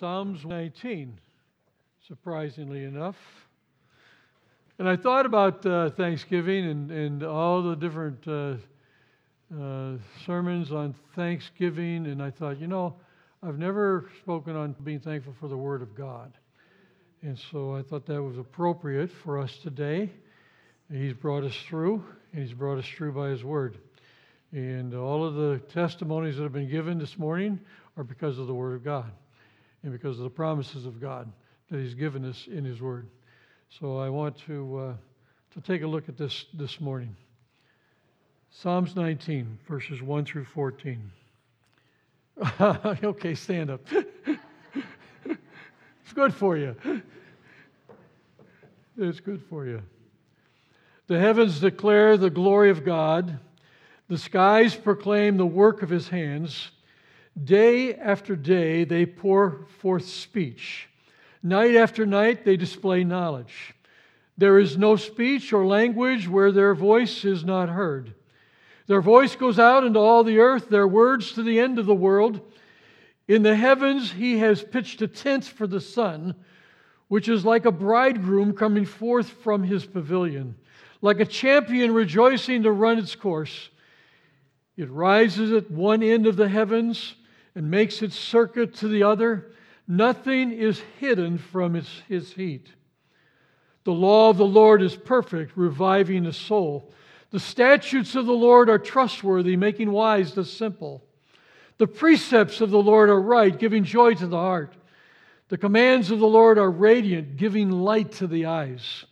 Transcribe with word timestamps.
Psalms 0.00 0.44
19, 0.44 1.20
surprisingly 2.08 2.82
enough. 2.82 3.14
And 4.80 4.88
I 4.88 4.96
thought 4.96 5.24
about 5.24 5.64
uh, 5.64 5.90
Thanksgiving 5.90 6.66
and, 6.68 6.90
and 6.90 7.22
all 7.22 7.62
the 7.62 7.76
different 7.76 8.26
uh, 8.26 8.56
uh, 9.56 9.98
sermons 10.26 10.72
on 10.72 10.96
Thanksgiving, 11.14 12.06
and 12.06 12.20
I 12.20 12.32
thought, 12.32 12.58
you 12.58 12.66
know, 12.66 12.96
I've 13.40 13.56
never 13.56 14.10
spoken 14.20 14.56
on 14.56 14.74
being 14.82 14.98
thankful 14.98 15.36
for 15.38 15.46
the 15.46 15.56
Word 15.56 15.80
of 15.80 15.94
God. 15.94 16.32
And 17.22 17.38
so 17.52 17.76
I 17.76 17.82
thought 17.82 18.04
that 18.06 18.20
was 18.20 18.36
appropriate 18.36 19.12
for 19.22 19.38
us 19.38 19.56
today. 19.58 20.10
He's 20.90 21.14
brought 21.14 21.44
us 21.44 21.56
through, 21.68 22.04
and 22.32 22.42
He's 22.42 22.54
brought 22.54 22.78
us 22.78 22.86
through 22.96 23.12
by 23.12 23.28
His 23.28 23.44
Word. 23.44 23.78
And 24.50 24.92
all 24.92 25.24
of 25.24 25.34
the 25.34 25.60
testimonies 25.72 26.36
that 26.36 26.42
have 26.42 26.52
been 26.52 26.70
given 26.70 26.98
this 26.98 27.16
morning 27.16 27.60
are 27.96 28.02
because 28.02 28.40
of 28.40 28.48
the 28.48 28.54
Word 28.54 28.74
of 28.74 28.82
God 28.82 29.12
and 29.84 29.92
because 29.92 30.18
of 30.18 30.24
the 30.24 30.30
promises 30.30 30.86
of 30.86 31.00
God 31.00 31.30
that 31.70 31.78
He's 31.78 31.94
given 31.94 32.24
us 32.24 32.48
in 32.50 32.64
His 32.64 32.80
Word. 32.80 33.06
So 33.68 33.98
I 33.98 34.08
want 34.08 34.36
to, 34.46 34.76
uh, 34.78 34.94
to 35.54 35.60
take 35.60 35.82
a 35.82 35.86
look 35.86 36.08
at 36.08 36.16
this 36.16 36.46
this 36.54 36.80
morning. 36.80 37.14
Psalms 38.50 38.96
19, 38.96 39.58
verses 39.68 40.00
1 40.00 40.24
through 40.24 40.46
14. 40.46 41.10
okay, 42.60 43.34
stand 43.34 43.70
up. 43.70 43.80
it's 45.26 46.12
good 46.14 46.34
for 46.34 46.56
you. 46.56 46.74
It's 48.96 49.20
good 49.20 49.42
for 49.50 49.66
you. 49.66 49.82
The 51.08 51.18
heavens 51.18 51.60
declare 51.60 52.16
the 52.16 52.30
glory 52.30 52.70
of 52.70 52.84
God, 52.84 53.38
the 54.08 54.16
skies 54.16 54.74
proclaim 54.74 55.36
the 55.36 55.44
work 55.44 55.82
of 55.82 55.90
his 55.90 56.08
hands. 56.08 56.70
Day 57.42 57.94
after 57.94 58.36
day, 58.36 58.84
they 58.84 59.06
pour 59.06 59.66
forth 59.80 60.06
speech. 60.06 60.88
Night 61.42 61.74
after 61.74 62.06
night, 62.06 62.44
they 62.44 62.56
display 62.56 63.02
knowledge. 63.02 63.74
There 64.38 64.58
is 64.58 64.78
no 64.78 64.96
speech 64.96 65.52
or 65.52 65.66
language 65.66 66.28
where 66.28 66.52
their 66.52 66.74
voice 66.74 67.24
is 67.24 67.44
not 67.44 67.68
heard. 67.68 68.14
Their 68.86 69.00
voice 69.00 69.34
goes 69.34 69.58
out 69.58 69.84
into 69.84 69.98
all 69.98 70.22
the 70.22 70.38
earth, 70.38 70.68
their 70.68 70.86
words 70.86 71.32
to 71.32 71.42
the 71.42 71.58
end 71.58 71.78
of 71.78 71.86
the 71.86 71.94
world. 71.94 72.40
In 73.26 73.42
the 73.42 73.56
heavens, 73.56 74.12
he 74.12 74.38
has 74.38 74.62
pitched 74.62 75.02
a 75.02 75.08
tent 75.08 75.44
for 75.44 75.66
the 75.66 75.80
sun, 75.80 76.34
which 77.08 77.28
is 77.28 77.44
like 77.44 77.64
a 77.64 77.72
bridegroom 77.72 78.54
coming 78.54 78.84
forth 78.84 79.28
from 79.28 79.62
his 79.62 79.86
pavilion, 79.86 80.56
like 81.00 81.20
a 81.20 81.26
champion 81.26 81.94
rejoicing 81.94 82.62
to 82.62 82.70
run 82.70 82.98
its 82.98 83.14
course. 83.14 83.70
It 84.76 84.90
rises 84.90 85.52
at 85.52 85.70
one 85.70 86.02
end 86.02 86.26
of 86.26 86.36
the 86.36 86.48
heavens 86.48 87.14
and 87.54 87.70
makes 87.70 88.02
its 88.02 88.18
circuit 88.18 88.74
to 88.76 88.88
the 88.88 89.02
other. 89.02 89.52
Nothing 89.86 90.50
is 90.50 90.82
hidden 90.98 91.38
from 91.38 91.76
its, 91.76 92.02
his 92.08 92.32
heat. 92.32 92.68
The 93.84 93.92
law 93.92 94.30
of 94.30 94.38
the 94.38 94.46
Lord 94.46 94.82
is 94.82 94.96
perfect, 94.96 95.56
reviving 95.56 96.24
the 96.24 96.32
soul. 96.32 96.92
The 97.30 97.40
statutes 97.40 98.14
of 98.14 98.26
the 98.26 98.32
Lord 98.32 98.70
are 98.70 98.78
trustworthy, 98.78 99.56
making 99.56 99.90
wise 99.90 100.34
the 100.34 100.44
simple. 100.44 101.04
The 101.78 101.86
precepts 101.86 102.60
of 102.60 102.70
the 102.70 102.82
Lord 102.82 103.10
are 103.10 103.20
right, 103.20 103.56
giving 103.56 103.84
joy 103.84 104.14
to 104.14 104.26
the 104.26 104.36
heart. 104.36 104.74
The 105.48 105.58
commands 105.58 106.10
of 106.10 106.20
the 106.20 106.26
Lord 106.26 106.58
are 106.58 106.70
radiant, 106.70 107.36
giving 107.36 107.70
light 107.70 108.12
to 108.12 108.26
the 108.26 108.46
eyes. 108.46 109.04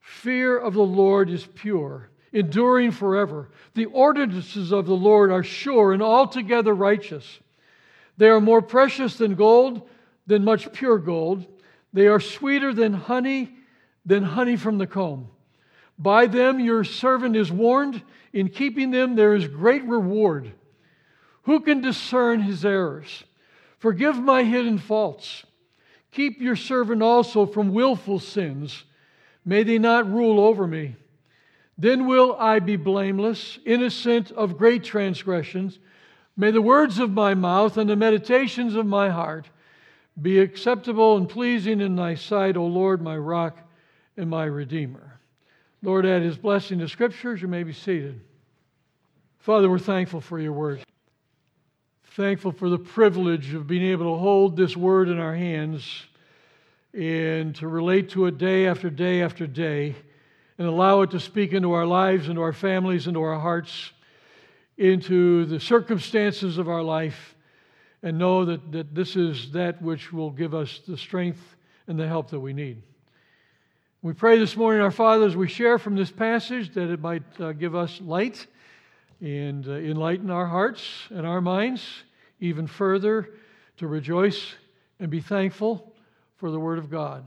Fear 0.00 0.56
of 0.56 0.74
the 0.74 0.82
Lord 0.82 1.28
is 1.28 1.46
pure 1.46 2.08
enduring 2.36 2.90
forever. 2.90 3.48
The 3.74 3.86
ordinances 3.86 4.70
of 4.70 4.84
the 4.84 4.94
Lord 4.94 5.32
are 5.32 5.42
sure 5.42 5.94
and 5.94 6.02
altogether 6.02 6.74
righteous. 6.74 7.40
They 8.18 8.28
are 8.28 8.42
more 8.42 8.60
precious 8.60 9.16
than 9.16 9.36
gold, 9.36 9.88
than 10.26 10.44
much 10.44 10.70
pure 10.72 10.98
gold. 10.98 11.46
They 11.94 12.08
are 12.08 12.20
sweeter 12.20 12.74
than 12.74 12.92
honey, 12.92 13.54
than 14.04 14.22
honey 14.22 14.56
from 14.56 14.76
the 14.76 14.86
comb. 14.86 15.28
By 15.98 16.26
them 16.26 16.60
your 16.60 16.84
servant 16.84 17.36
is 17.36 17.50
warned. 17.50 18.02
In 18.34 18.50
keeping 18.50 18.90
them 18.90 19.16
there 19.16 19.34
is 19.34 19.48
great 19.48 19.84
reward. 19.84 20.52
Who 21.44 21.60
can 21.60 21.80
discern 21.80 22.42
his 22.42 22.66
errors? 22.66 23.24
Forgive 23.78 24.18
my 24.18 24.42
hidden 24.42 24.76
faults. 24.76 25.44
Keep 26.12 26.42
your 26.42 26.56
servant 26.56 27.02
also 27.02 27.46
from 27.46 27.72
willful 27.72 28.18
sins. 28.18 28.84
May 29.42 29.62
they 29.62 29.78
not 29.78 30.10
rule 30.10 30.38
over 30.38 30.66
me. 30.66 30.96
Then 31.78 32.06
will 32.06 32.36
I 32.38 32.58
be 32.58 32.76
blameless, 32.76 33.58
innocent 33.64 34.30
of 34.32 34.56
great 34.56 34.82
transgressions. 34.82 35.78
May 36.36 36.50
the 36.50 36.62
words 36.62 36.98
of 36.98 37.10
my 37.10 37.34
mouth 37.34 37.76
and 37.76 37.88
the 37.88 37.96
meditations 37.96 38.74
of 38.74 38.86
my 38.86 39.10
heart 39.10 39.48
be 40.20 40.38
acceptable 40.38 41.16
and 41.16 41.28
pleasing 41.28 41.80
in 41.80 41.96
thy 41.96 42.14
sight, 42.14 42.56
O 42.56 42.66
Lord, 42.66 43.02
my 43.02 43.16
rock 43.16 43.58
and 44.16 44.30
my 44.30 44.44
redeemer. 44.44 45.20
Lord, 45.82 46.06
add 46.06 46.22
his 46.22 46.38
blessing 46.38 46.78
to 46.78 46.88
scriptures. 46.88 47.42
You 47.42 47.48
may 47.48 47.62
be 47.62 47.74
seated. 47.74 48.20
Father, 49.38 49.68
we're 49.68 49.78
thankful 49.78 50.20
for 50.20 50.38
your 50.38 50.52
word. 50.52 50.82
Thankful 52.14 52.52
for 52.52 52.70
the 52.70 52.78
privilege 52.78 53.52
of 53.52 53.66
being 53.66 53.84
able 53.84 54.14
to 54.14 54.18
hold 54.18 54.56
this 54.56 54.74
word 54.74 55.10
in 55.10 55.18
our 55.18 55.34
hands 55.34 56.06
and 56.94 57.54
to 57.56 57.68
relate 57.68 58.08
to 58.10 58.24
it 58.24 58.38
day 58.38 58.66
after 58.66 58.88
day 58.88 59.22
after 59.22 59.46
day 59.46 59.94
and 60.58 60.66
allow 60.66 61.02
it 61.02 61.10
to 61.10 61.20
speak 61.20 61.52
into 61.52 61.72
our 61.72 61.86
lives, 61.86 62.28
into 62.28 62.40
our 62.40 62.52
families, 62.52 63.06
into 63.06 63.20
our 63.22 63.38
hearts, 63.38 63.92
into 64.78 65.44
the 65.46 65.60
circumstances 65.60 66.58
of 66.58 66.68
our 66.68 66.82
life, 66.82 67.34
and 68.02 68.18
know 68.18 68.44
that, 68.44 68.72
that 68.72 68.94
this 68.94 69.16
is 69.16 69.52
that 69.52 69.80
which 69.82 70.12
will 70.12 70.30
give 70.30 70.54
us 70.54 70.80
the 70.86 70.96
strength 70.96 71.56
and 71.86 71.98
the 71.98 72.06
help 72.06 72.30
that 72.30 72.40
we 72.40 72.52
need. 72.52 72.82
We 74.02 74.12
pray 74.12 74.38
this 74.38 74.56
morning, 74.56 74.82
our 74.82 74.90
Father, 74.90 75.26
as 75.26 75.36
we 75.36 75.48
share 75.48 75.78
from 75.78 75.96
this 75.96 76.10
passage, 76.10 76.74
that 76.74 76.90
it 76.90 77.00
might 77.00 77.40
uh, 77.40 77.52
give 77.52 77.74
us 77.74 78.00
light 78.00 78.46
and 79.20 79.66
uh, 79.66 79.72
enlighten 79.72 80.30
our 80.30 80.46
hearts 80.46 80.82
and 81.10 81.26
our 81.26 81.40
minds 81.40 81.82
even 82.38 82.66
further 82.66 83.30
to 83.78 83.86
rejoice 83.86 84.54
and 85.00 85.10
be 85.10 85.20
thankful 85.20 85.92
for 86.36 86.50
the 86.50 86.60
Word 86.60 86.78
of 86.78 86.90
God. 86.90 87.24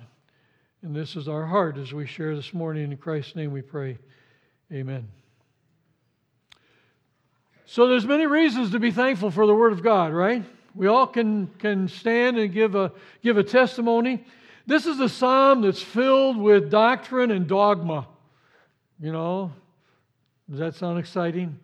And 0.81 0.95
this 0.95 1.16
is 1.16 1.28
our 1.28 1.45
heart 1.45 1.78
as 1.78 1.94
we 1.94 2.06
share 2.06 2.35
this 2.35 2.53
morning. 2.53 2.91
In 2.91 2.97
Christ's 2.97 3.35
name 3.35 3.51
we 3.51 3.62
pray. 3.62 3.97
Amen. 4.72 5.07
So 7.66 7.88
there's 7.88 8.06
many 8.06 8.25
reasons 8.25 8.72
to 8.72 8.79
be 8.79 8.91
thankful 8.91 9.31
for 9.31 9.45
the 9.45 9.53
Word 9.53 9.73
of 9.73 9.84
God, 9.84 10.13
right? 10.13 10.44
We 10.73 10.88
all 10.88 11.07
can, 11.07 11.47
can 11.59 11.88
stand 11.88 12.38
and 12.38 12.53
give 12.53 12.75
a, 12.75 12.91
give 13.22 13.38
a 13.38 13.44
testimony. 13.44 14.23
This 14.66 14.85
is 14.85 15.00
a 15.00 15.09
psalm 15.09 15.62
that's 15.62 15.81
filled 15.81 16.38
with 16.38 16.72
doctrine 16.72 17.31
and 17.31 17.47
dogma. 17.47 18.07
You 19.00 19.11
know, 19.11 19.51
does 20.50 20.59
that 20.59 20.75
sound 20.75 21.00
exciting? 21.00 21.59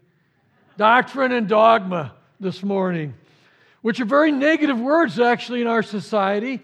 doctrine 0.78 1.32
and 1.32 1.48
dogma 1.48 2.14
this 2.40 2.64
morning, 2.64 3.14
which 3.82 4.00
are 4.00 4.06
very 4.06 4.32
negative 4.32 4.80
words 4.80 5.20
actually 5.20 5.62
in 5.62 5.68
our 5.68 5.84
society. 5.84 6.62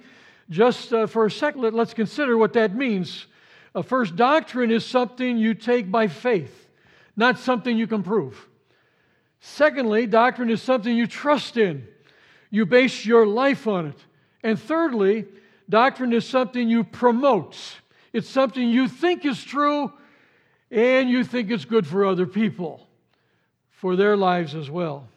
Just 0.51 0.91
uh, 0.91 1.07
for 1.07 1.25
a 1.25 1.31
second, 1.31 1.61
let, 1.61 1.73
us 1.75 1.93
consider 1.93 2.37
what 2.37 2.53
that 2.53 2.75
means. 2.75 3.25
Uh, 3.73 3.81
first, 3.81 4.17
doctrine 4.17 4.69
is 4.69 4.85
something 4.85 5.37
you 5.37 5.53
take 5.53 5.89
by 5.89 6.09
faith, 6.09 6.69
not 7.15 7.39
something 7.39 7.77
you 7.77 7.87
can 7.87 8.03
prove. 8.03 8.49
Secondly, 9.39 10.05
doctrine 10.05 10.49
is 10.49 10.61
something 10.61 10.95
you 10.95 11.07
trust 11.07 11.55
in, 11.55 11.87
you 12.49 12.65
base 12.65 13.05
your 13.05 13.25
life 13.25 13.65
on 13.65 13.87
it. 13.87 14.05
And 14.43 14.59
thirdly, 14.59 15.25
doctrine 15.69 16.11
is 16.11 16.27
something 16.27 16.69
you 16.69 16.83
promote, 16.83 17.57
it's 18.11 18.29
something 18.29 18.67
you 18.67 18.89
think 18.89 19.25
is 19.25 19.41
true 19.41 19.93
and 20.69 21.09
you 21.09 21.23
think 21.23 21.49
it's 21.49 21.65
good 21.65 21.87
for 21.87 22.05
other 22.05 22.25
people, 22.25 22.85
for 23.69 23.95
their 23.95 24.17
lives 24.17 24.53
as 24.53 24.69
well. 24.69 25.07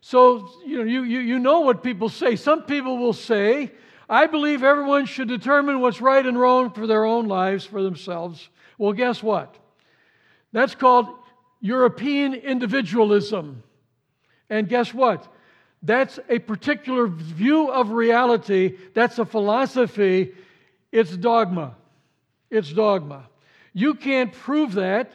So, 0.00 0.48
you 0.64 0.78
know, 0.78 0.84
you, 0.84 1.02
you, 1.02 1.20
you 1.20 1.38
know 1.40 1.60
what 1.60 1.82
people 1.82 2.08
say. 2.08 2.36
Some 2.36 2.62
people 2.64 2.98
will 2.98 3.12
say, 3.12 3.72
I 4.08 4.26
believe 4.26 4.62
everyone 4.62 5.06
should 5.06 5.28
determine 5.28 5.80
what's 5.80 6.00
right 6.00 6.24
and 6.24 6.38
wrong 6.38 6.70
for 6.70 6.86
their 6.86 7.04
own 7.04 7.26
lives, 7.26 7.64
for 7.64 7.82
themselves. 7.82 8.48
Well, 8.76 8.92
guess 8.92 9.22
what? 9.22 9.56
That's 10.52 10.74
called 10.74 11.08
European 11.60 12.34
individualism. 12.34 13.62
And 14.50 14.68
guess 14.68 14.92
what? 14.92 15.26
That's 15.82 16.18
a 16.28 16.38
particular 16.38 17.06
view 17.06 17.70
of 17.70 17.90
reality. 17.90 18.76
That's 18.94 19.18
a 19.18 19.24
philosophy. 19.24 20.32
It's 20.92 21.16
dogma. 21.16 21.74
It's 22.50 22.72
dogma. 22.72 23.28
You 23.72 23.94
can't 23.94 24.32
prove 24.32 24.74
that. 24.74 25.12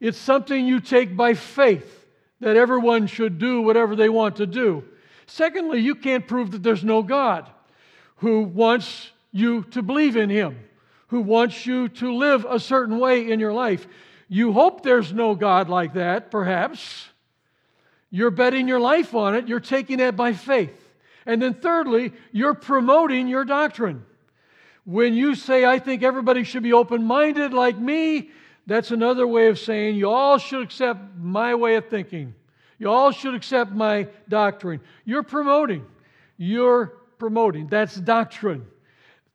It's 0.00 0.18
something 0.18 0.66
you 0.66 0.80
take 0.80 1.16
by 1.16 1.34
faith 1.34 2.06
that 2.40 2.56
everyone 2.56 3.06
should 3.06 3.38
do 3.38 3.62
whatever 3.62 3.96
they 3.96 4.08
want 4.08 4.36
to 4.36 4.46
do. 4.46 4.84
Secondly, 5.26 5.80
you 5.80 5.94
can't 5.94 6.26
prove 6.26 6.50
that 6.50 6.62
there's 6.62 6.84
no 6.84 7.02
God 7.02 7.50
who 8.16 8.42
wants 8.42 9.10
you 9.32 9.62
to 9.64 9.82
believe 9.82 10.16
in 10.16 10.30
Him, 10.30 10.58
who 11.08 11.20
wants 11.20 11.66
you 11.66 11.88
to 11.88 12.14
live 12.14 12.46
a 12.48 12.58
certain 12.58 12.98
way 12.98 13.30
in 13.30 13.40
your 13.40 13.52
life. 13.52 13.86
You 14.28 14.52
hope 14.52 14.82
there's 14.82 15.12
no 15.12 15.34
God 15.34 15.68
like 15.68 15.94
that, 15.94 16.30
perhaps. 16.30 17.08
You're 18.10 18.30
betting 18.30 18.66
your 18.66 18.80
life 18.80 19.14
on 19.14 19.34
it, 19.34 19.48
you're 19.48 19.60
taking 19.60 19.98
that 19.98 20.16
by 20.16 20.32
faith. 20.32 20.82
And 21.26 21.42
then, 21.42 21.54
thirdly, 21.54 22.12
you're 22.32 22.54
promoting 22.54 23.28
your 23.28 23.44
doctrine. 23.44 24.04
When 24.84 25.14
you 25.14 25.34
say, 25.34 25.64
I 25.64 25.80
think 25.80 26.04
everybody 26.04 26.44
should 26.44 26.62
be 26.62 26.72
open 26.72 27.02
minded 27.02 27.52
like 27.52 27.76
me, 27.76 28.30
that's 28.66 28.92
another 28.92 29.26
way 29.26 29.48
of 29.48 29.58
saying 29.58 29.96
you 29.96 30.08
all 30.08 30.38
should 30.38 30.62
accept 30.62 31.00
my 31.18 31.54
way 31.54 31.74
of 31.74 31.88
thinking. 31.88 32.34
You 32.78 32.90
all 32.90 33.10
should 33.10 33.34
accept 33.34 33.72
my 33.72 34.08
doctrine. 34.28 34.80
You're 35.04 35.22
promoting. 35.22 35.84
You're 36.36 36.92
promoting. 37.18 37.68
That's 37.68 37.94
doctrine. 37.94 38.66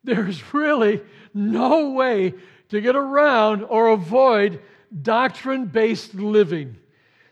There's 0.04 0.52
really 0.52 1.00
no 1.32 1.90
way 1.90 2.34
to 2.70 2.80
get 2.80 2.96
around 2.96 3.62
or 3.64 3.88
avoid 3.88 4.60
doctrine 5.02 5.66
based 5.66 6.14
living. 6.14 6.76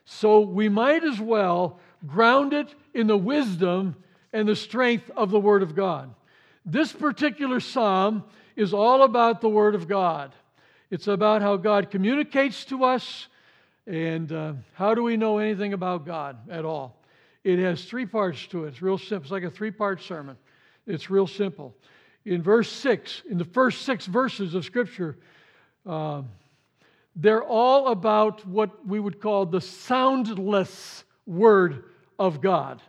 So 0.05 0.41
we 0.41 0.69
might 0.69 1.05
as 1.05 1.21
well 1.21 1.81
ground 2.07 2.53
it 2.53 2.75
in 2.95 3.07
the 3.07 3.17
wisdom 3.17 3.97
and 4.33 4.49
the 4.49 4.57
strength 4.57 5.11
of 5.17 5.31
the 5.31 5.41
Word 5.41 5.63
of 5.63 5.75
God. 5.75 6.15
This 6.65 6.93
particular 6.93 7.61
psalm 7.61 8.25
is 8.57 8.75
all 8.75 9.03
about 9.03 9.41
the 9.41 9.49
Word 9.49 9.75
of 9.75 9.89
God. 9.89 10.33
It's 10.91 11.07
about 11.07 11.43
how 11.43 11.57
God 11.57 11.91
communicates 11.91 12.65
to 12.67 12.85
us 12.85 13.29
and 13.87 14.31
uh, 14.31 14.53
how 14.75 14.95
do 14.95 15.03
we 15.03 15.17
know 15.17 15.39
anything 15.39 15.73
about 15.73 16.07
God 16.07 16.37
at 16.51 16.65
all. 16.65 17.00
It 17.43 17.59
has 17.59 17.85
three 17.85 18.07
parts 18.07 18.47
to 18.49 18.65
it. 18.65 18.69
It's 18.69 18.83
real 18.83 18.99
simple. 18.99 19.23
It's 19.23 19.31
like 19.31 19.45
a 19.45 19.51
three 19.51 19.71
part 19.71 20.03
sermon. 20.03 20.37
It's 20.87 21.11
real 21.11 21.27
simple. 21.27 21.75
In 22.25 22.43
verse 22.43 22.71
6, 22.71 23.23
in 23.31 23.39
the 23.39 23.45
first 23.45 23.83
six 23.83 24.07
verses 24.07 24.55
of 24.55 24.65
Scripture, 24.65 25.17
uh, 25.87 26.23
they're 27.17 27.43
all 27.43 27.89
about 27.89 28.47
what 28.47 28.87
we 28.87 29.01
would 29.01 29.21
call 29.21 29.47
the 29.47 29.61
soundless 29.61 31.05
Word 31.27 31.85
of 32.19 32.41
God. 32.41 32.83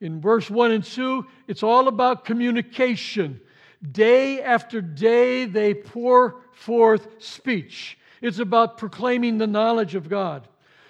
In 0.00 0.20
verse 0.20 0.48
1 0.50 0.70
and 0.70 0.84
2, 0.84 1.26
it's 1.48 1.62
all 1.62 1.88
about 1.88 2.24
communication. 2.24 3.40
Day 3.90 4.42
after 4.42 4.80
day, 4.80 5.46
they 5.46 5.74
pour 5.74 6.42
forth 6.52 7.08
speech. 7.18 7.98
It's 8.20 8.38
about 8.38 8.78
proclaiming 8.78 9.38
the 9.38 9.46
knowledge 9.46 9.94
of 9.94 10.08
God. 10.08 10.46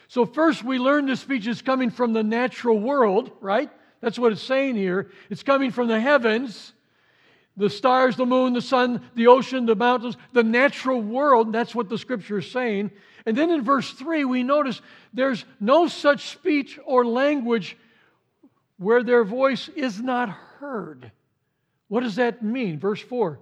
So, 0.09 0.27
first, 0.27 0.63
we 0.63 0.79
learn 0.79 1.07
the 1.07 1.17
speech 1.17 1.47
is 1.47 1.63
coming 1.63 1.91
from 1.91 2.13
the 2.13 2.23
natural 2.23 2.79
world, 2.79 3.31
right? 3.41 3.71
That's 4.01 4.19
what 4.19 4.33
it's 4.33 4.43
saying 4.43 4.77
here. 4.77 5.11
It's 5.31 5.43
coming 5.43 5.71
from 5.71 5.89
the 5.89 5.99
heavens, 5.99 6.73
the 7.57 7.71
stars, 7.71 8.17
the 8.17 8.27
moon, 8.27 8.53
the 8.53 8.61
sun, 8.61 9.03
the 9.15 9.29
ocean, 9.29 9.65
the 9.65 9.77
mountains, 9.77 10.17
the 10.33 10.43
natural 10.43 11.01
world. 11.01 11.53
That's 11.53 11.75
what 11.75 11.89
the 11.89 11.99
scripture 11.99 12.39
is 12.39 12.51
saying. 12.51 12.91
And 13.27 13.37
then 13.37 13.51
in 13.51 13.63
verse 13.63 13.91
3, 13.93 14.25
we 14.25 14.43
notice 14.43 14.83
there's 15.15 15.45
no 15.59 15.87
such 15.89 16.29
speech 16.29 16.79
or 16.85 17.07
language 17.07 17.79
where 18.77 19.03
their 19.03 19.25
voice 19.25 19.69
is 19.69 20.01
not 20.01 20.29
heard. 20.29 21.11
What 21.89 22.03
does 22.03 22.17
that 22.17 22.43
mean? 22.43 22.79
Verse 22.79 23.01
4 23.01 23.39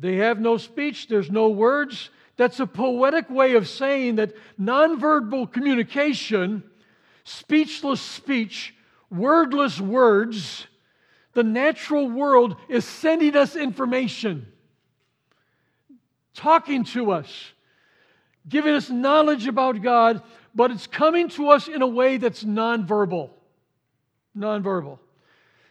They 0.00 0.16
have 0.16 0.40
no 0.40 0.56
speech, 0.56 1.08
there's 1.08 1.30
no 1.30 1.48
words. 1.48 2.10
That's 2.36 2.60
a 2.60 2.66
poetic 2.66 3.30
way 3.30 3.54
of 3.54 3.68
saying 3.68 4.16
that 4.16 4.34
nonverbal 4.60 5.52
communication, 5.52 6.62
speechless 7.24 8.00
speech, 8.00 8.74
wordless 9.10 9.80
words, 9.80 10.66
the 11.32 11.42
natural 11.42 12.08
world 12.08 12.56
is 12.68 12.84
sending 12.84 13.36
us 13.36 13.56
information, 13.56 14.46
talking 16.34 16.84
to 16.84 17.10
us, 17.10 17.52
giving 18.48 18.74
us 18.74 18.90
knowledge 18.90 19.46
about 19.46 19.82
God, 19.82 20.22
but 20.54 20.70
it's 20.70 20.86
coming 20.86 21.28
to 21.30 21.50
us 21.50 21.68
in 21.68 21.82
a 21.82 21.86
way 21.86 22.16
that's 22.16 22.44
nonverbal 22.44 23.30
nonverbal. 24.36 24.98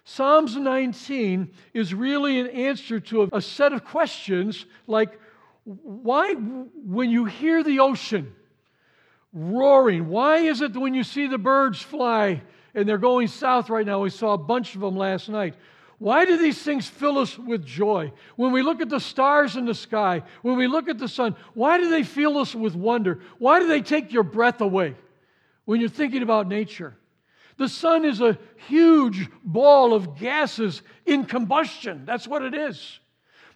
Psalms 0.04 0.56
19 0.56 1.52
is 1.74 1.94
really 1.94 2.40
an 2.40 2.48
answer 2.48 3.00
to 3.00 3.30
a 3.32 3.42
set 3.42 3.74
of 3.74 3.84
questions 3.84 4.66
like 4.88 5.20
why, 5.66 6.34
when 6.34 7.10
you 7.10 7.26
hear 7.26 7.64
the 7.64 7.80
ocean 7.80 8.34
roaring, 9.34 10.08
why 10.08 10.38
is 10.38 10.62
it 10.62 10.76
when 10.76 10.94
you 10.94 11.04
see 11.04 11.28
the 11.28 11.38
birds 11.38 11.82
fly 11.82 12.42
and 12.74 12.88
they're 12.88 12.98
going 12.98 13.28
south 13.28 13.70
right 13.70 13.86
now? 13.86 14.00
We 14.00 14.12
saw 14.12 14.34
a 14.34 14.38
bunch 14.38 14.76
of 14.76 14.82
them 14.82 14.96
last 14.96 15.28
night. 15.28 15.56
Why 15.98 16.26
do 16.26 16.38
these 16.38 16.62
things 16.62 16.88
fill 16.88 17.18
us 17.18 17.38
with 17.38 17.66
joy? 17.66 18.12
When 18.36 18.52
we 18.52 18.62
look 18.62 18.82
at 18.82 18.90
the 18.90 19.00
stars 19.00 19.56
in 19.56 19.66
the 19.66 19.74
sky, 19.74 20.24
when 20.42 20.58
we 20.58 20.68
look 20.68 20.88
at 20.88 21.00
the 21.00 21.08
sun, 21.08 21.36
why 21.54 21.78
do 21.78 21.90
they 21.90 22.04
fill 22.04 22.38
us 22.38 22.54
with 22.54 22.76
wonder? 22.76 23.22
Why 23.40 23.60
do 23.60 23.68
they 23.68 23.82
take 23.82 24.14
your 24.14 24.24
breath 24.24 24.62
away 24.62 24.96
when 25.64 25.80
you're 25.80 25.90
thinking 25.90 26.22
about 26.22 26.48
nature? 26.48 26.96
The 27.58 27.70
sun 27.70 28.04
is 28.04 28.20
a 28.20 28.38
huge 28.68 29.30
ball 29.44 29.94
of 29.94 30.18
gases 30.18 30.82
in 31.06 31.26
combustion. 31.26 32.06
That's 32.06 32.28
what 32.28 32.42
it 32.42 32.54
is. 32.54 33.00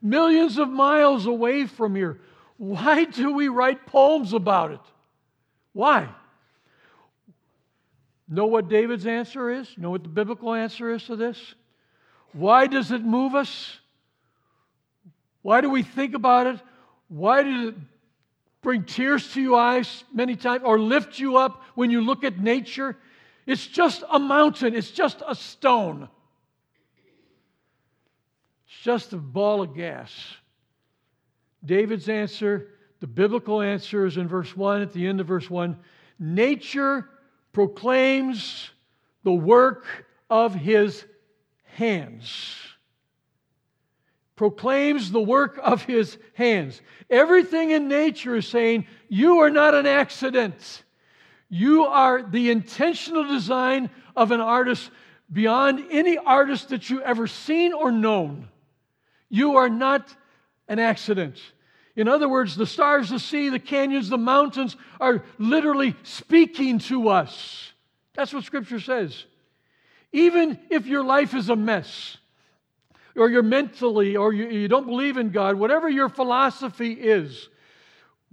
Millions 0.02 0.58
of 0.58 0.70
miles 0.70 1.26
away 1.26 1.66
from 1.66 1.96
here. 1.96 2.20
Why 2.58 3.06
do 3.06 3.34
we 3.34 3.48
write 3.48 3.86
poems 3.86 4.34
about 4.34 4.72
it? 4.72 4.80
Why? 5.74 6.10
Know 8.28 8.46
what 8.46 8.70
David's 8.70 9.08
answer 9.08 9.50
is? 9.50 9.68
Know 9.78 9.90
what 9.90 10.04
the 10.04 10.10
biblical 10.10 10.54
answer 10.54 10.94
is 10.94 11.04
to 11.06 11.16
this? 11.16 11.56
Why 12.34 12.68
does 12.68 12.92
it 12.92 13.04
move 13.04 13.34
us? 13.34 13.78
Why 15.42 15.62
do 15.62 15.70
we 15.70 15.84
think 15.84 16.14
about 16.14 16.48
it? 16.48 16.60
Why 17.08 17.44
does 17.44 17.70
it 17.70 17.76
bring 18.62 18.84
tears 18.84 19.34
to 19.34 19.42
your 19.42 19.60
eyes 19.60 20.04
many 20.14 20.36
times 20.36 20.64
or 20.64 20.78
lift 20.78 21.18
you 21.18 21.38
up 21.38 21.64
when 21.76 21.90
you 21.90 22.02
look 22.02 22.24
at 22.24 22.38
nature? 22.38 22.96
It's 23.48 23.66
just 23.66 24.04
a 24.12 24.20
mountain, 24.20 24.76
it's 24.76 24.92
just 24.92 25.24
a 25.28 25.34
stone. 25.34 26.08
Just 28.82 29.12
a 29.12 29.18
ball 29.18 29.62
of 29.62 29.76
gas. 29.76 30.12
David's 31.66 32.08
answer, 32.08 32.70
the 33.02 33.08
biblical 33.08 33.62
answer 33.62 34.06
is 34.06 34.16
in 34.16 34.28
verse 34.28 34.56
1, 34.56 34.82
at 34.82 34.94
the 34.94 35.06
end 35.06 35.20
of 35.20 35.28
verse 35.28 35.50
1 35.50 35.78
Nature 36.18 37.10
proclaims 37.52 38.70
the 39.24 39.34
work 39.34 39.86
of 40.30 40.56
his 40.56 41.06
hands. 41.64 42.56
Proclaims 44.36 45.12
the 45.12 45.22
work 45.22 45.60
of 45.62 45.84
his 45.84 46.18
hands. 46.34 46.82
Everything 47.10 47.72
in 47.72 47.90
nature 47.90 48.38
is 48.38 48.48
saying, 48.48 48.88
You 49.10 49.40
are 49.40 49.50
not 49.50 49.76
an 49.76 49.86
accident. 49.86 50.84
You 51.50 51.86
are 51.86 52.22
the 52.22 52.50
intentional 52.50 53.28
design 53.28 53.90
of 54.16 54.32
an 54.32 54.40
artist 54.40 54.90
beyond 55.32 55.84
any 55.92 56.18
artist 56.18 56.70
that 56.70 56.90
you 56.90 57.02
ever 57.02 57.28
seen 57.28 57.74
or 57.74 57.92
known. 57.92 58.48
You 59.30 59.58
are 59.58 59.70
not 59.70 60.14
an 60.68 60.80
accident. 60.80 61.40
In 61.96 62.08
other 62.08 62.30
words, 62.30 62.56
the 62.56 62.66
stars, 62.66 63.10
the 63.10 63.20
sea, 63.20 63.50
the 63.50 63.60
canyons, 63.60 64.10
the 64.10 64.18
mountains 64.18 64.76
are 65.00 65.24
literally 65.38 65.96
speaking 66.04 66.80
to 66.80 67.10
us. 67.10 67.74
That's 68.14 68.34
what 68.34 68.44
Scripture 68.44 68.80
says. 68.80 69.26
Even 70.12 70.60
if 70.70 70.88
your 70.88 71.04
life 71.04 71.36
is 71.36 71.50
a 71.50 71.56
mess, 71.56 72.18
or 73.16 73.30
you're 73.30 73.44
mentally, 73.44 74.16
or 74.16 74.34
you, 74.34 74.48
you 74.48 74.68
don't 74.68 74.86
believe 74.86 75.18
in 75.18 75.30
God, 75.30 75.56
whatever 75.56 75.90
your 75.90 76.10
philosophy 76.10 76.94
is, 76.94 77.50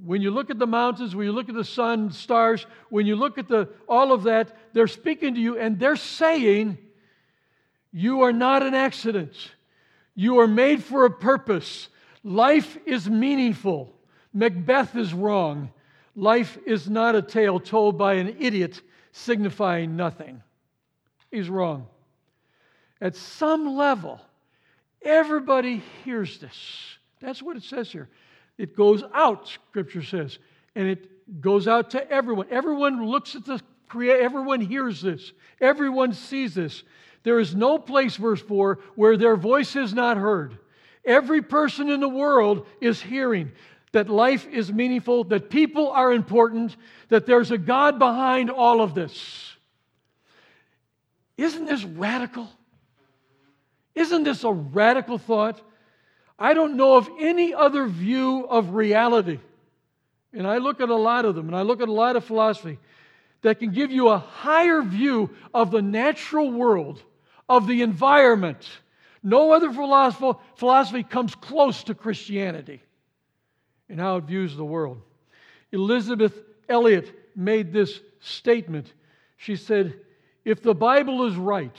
when 0.04 0.20
you 0.20 0.30
look 0.30 0.50
at 0.50 0.58
the 0.58 0.66
mountains, 0.66 1.16
when 1.16 1.26
you 1.26 1.32
look 1.32 1.48
at 1.48 1.54
the 1.54 1.64
sun, 1.64 2.10
stars, 2.12 2.66
when 2.90 3.06
you 3.06 3.16
look 3.16 3.38
at 3.38 3.48
the, 3.48 3.68
all 3.88 4.12
of 4.12 4.24
that, 4.24 4.56
they're 4.74 4.86
speaking 4.86 5.34
to 5.34 5.40
you 5.40 5.58
and 5.58 5.78
they're 5.78 5.96
saying, 5.96 6.78
You 7.92 8.22
are 8.22 8.32
not 8.32 8.62
an 8.62 8.74
accident. 8.74 9.34
You 10.16 10.40
are 10.40 10.48
made 10.48 10.82
for 10.82 11.04
a 11.04 11.10
purpose. 11.10 11.88
Life 12.24 12.76
is 12.86 13.08
meaningful. 13.08 13.94
Macbeth 14.32 14.96
is 14.96 15.14
wrong. 15.14 15.70
Life 16.16 16.58
is 16.66 16.88
not 16.88 17.14
a 17.14 17.22
tale 17.22 17.60
told 17.60 17.96
by 17.96 18.14
an 18.14 18.36
idiot 18.40 18.80
signifying 19.12 19.94
nothing. 19.94 20.42
He's 21.30 21.48
wrong. 21.48 21.86
At 23.00 23.14
some 23.14 23.76
level, 23.76 24.20
everybody 25.02 25.82
hears 26.04 26.38
this. 26.38 26.56
That's 27.20 27.42
what 27.42 27.56
it 27.56 27.62
says 27.62 27.92
here. 27.92 28.08
It 28.56 28.74
goes 28.74 29.04
out, 29.12 29.48
Scripture 29.48 30.02
says, 30.02 30.38
and 30.74 30.88
it 30.88 31.40
goes 31.42 31.68
out 31.68 31.90
to 31.90 32.10
everyone. 32.10 32.46
Everyone 32.50 33.06
looks 33.06 33.36
at 33.36 33.44
the 33.44 33.60
everyone 33.94 34.60
hears 34.60 35.00
this, 35.00 35.32
everyone 35.60 36.12
sees 36.12 36.54
this. 36.54 36.82
There 37.26 37.40
is 37.40 37.56
no 37.56 37.76
place, 37.76 38.14
verse 38.14 38.40
4, 38.40 38.78
where 38.94 39.16
their 39.16 39.34
voice 39.34 39.74
is 39.74 39.92
not 39.92 40.16
heard. 40.16 40.56
Every 41.04 41.42
person 41.42 41.90
in 41.90 41.98
the 41.98 42.08
world 42.08 42.68
is 42.80 43.02
hearing 43.02 43.50
that 43.90 44.08
life 44.08 44.46
is 44.46 44.72
meaningful, 44.72 45.24
that 45.24 45.50
people 45.50 45.90
are 45.90 46.12
important, 46.12 46.76
that 47.08 47.26
there's 47.26 47.50
a 47.50 47.58
God 47.58 47.98
behind 47.98 48.48
all 48.48 48.80
of 48.80 48.94
this. 48.94 49.56
Isn't 51.36 51.66
this 51.66 51.82
radical? 51.82 52.48
Isn't 53.96 54.22
this 54.22 54.44
a 54.44 54.52
radical 54.52 55.18
thought? 55.18 55.60
I 56.38 56.54
don't 56.54 56.76
know 56.76 56.96
of 56.96 57.10
any 57.18 57.52
other 57.52 57.88
view 57.88 58.46
of 58.48 58.70
reality. 58.74 59.40
And 60.32 60.46
I 60.46 60.58
look 60.58 60.80
at 60.80 60.90
a 60.90 60.94
lot 60.94 61.24
of 61.24 61.34
them, 61.34 61.48
and 61.48 61.56
I 61.56 61.62
look 61.62 61.80
at 61.80 61.88
a 61.88 61.92
lot 61.92 62.14
of 62.14 62.24
philosophy 62.24 62.78
that 63.42 63.58
can 63.58 63.72
give 63.72 63.90
you 63.90 64.10
a 64.10 64.18
higher 64.18 64.80
view 64.80 65.30
of 65.52 65.72
the 65.72 65.82
natural 65.82 66.52
world, 66.52 67.02
of 67.48 67.66
the 67.66 67.82
environment. 67.82 68.68
No 69.22 69.52
other 69.52 69.72
philosophy 69.72 71.02
comes 71.02 71.34
close 71.34 71.84
to 71.84 71.94
Christianity 71.94 72.82
in 73.88 73.98
how 73.98 74.16
it 74.16 74.24
views 74.24 74.56
the 74.56 74.64
world. 74.64 75.00
Elisabeth 75.72 76.42
Elliot 76.68 77.12
made 77.34 77.72
this 77.72 78.00
statement. 78.20 78.92
She 79.36 79.56
said, 79.56 79.94
If 80.44 80.62
the 80.62 80.74
Bible 80.74 81.26
is 81.26 81.36
right, 81.36 81.76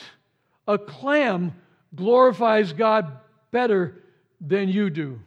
a 0.68 0.78
clam 0.78 1.54
glorifies 1.96 2.74
God 2.74 3.20
better 3.52 4.04
than 4.42 4.70
you 4.70 4.90
do 4.90 5.20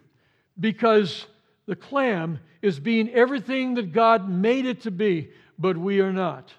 because 0.58 1.26
the 1.66 1.76
clam 1.76 2.38
is 2.62 2.78
being 2.78 3.10
everything 3.10 3.74
that 3.74 3.92
God 3.92 4.28
made 4.28 4.66
it 4.66 4.82
to 4.82 4.90
be, 4.90 5.30
but 5.58 5.76
we 5.76 6.00
are 6.00 6.12
not. 6.12 6.52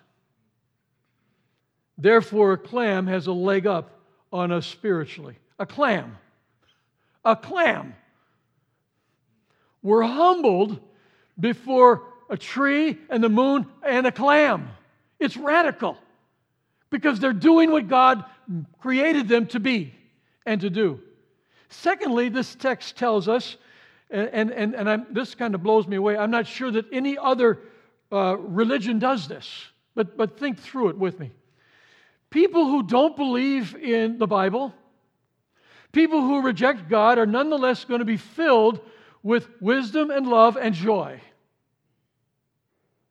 Therefore, 2.01 2.53
a 2.53 2.57
clam 2.57 3.05
has 3.05 3.27
a 3.27 3.31
leg 3.31 3.67
up 3.67 3.91
on 4.33 4.51
us 4.51 4.65
spiritually. 4.65 5.35
A 5.59 5.67
clam. 5.67 6.17
A 7.23 7.35
clam. 7.35 7.93
We're 9.83 10.01
humbled 10.01 10.79
before 11.39 12.01
a 12.27 12.37
tree 12.37 12.97
and 13.09 13.23
the 13.23 13.29
moon 13.29 13.67
and 13.83 14.07
a 14.07 14.11
clam. 14.11 14.69
It's 15.19 15.37
radical 15.37 15.95
because 16.89 17.19
they're 17.19 17.33
doing 17.33 17.69
what 17.69 17.87
God 17.87 18.25
created 18.79 19.27
them 19.27 19.45
to 19.47 19.59
be 19.59 19.93
and 20.43 20.59
to 20.61 20.71
do. 20.71 20.99
Secondly, 21.69 22.29
this 22.29 22.55
text 22.55 22.97
tells 22.97 23.27
us, 23.27 23.57
and, 24.09 24.49
and, 24.51 24.73
and 24.73 24.89
I'm, 24.89 25.05
this 25.11 25.35
kind 25.35 25.53
of 25.53 25.61
blows 25.61 25.87
me 25.87 25.97
away, 25.97 26.17
I'm 26.17 26.31
not 26.31 26.47
sure 26.47 26.71
that 26.71 26.85
any 26.91 27.15
other 27.15 27.59
uh, 28.11 28.37
religion 28.39 28.97
does 28.97 29.27
this, 29.27 29.65
but, 29.93 30.17
but 30.17 30.39
think 30.39 30.57
through 30.59 30.89
it 30.89 30.97
with 30.97 31.19
me. 31.19 31.31
People 32.31 32.65
who 32.65 32.81
don't 32.81 33.15
believe 33.15 33.75
in 33.75 34.17
the 34.17 34.25
Bible, 34.25 34.73
people 35.91 36.21
who 36.21 36.41
reject 36.41 36.89
God, 36.89 37.19
are 37.19 37.25
nonetheless 37.25 37.85
going 37.85 37.99
to 37.99 38.05
be 38.05 38.17
filled 38.17 38.79
with 39.21 39.49
wisdom 39.61 40.09
and 40.09 40.27
love 40.27 40.57
and 40.57 40.73
joy. 40.73 41.21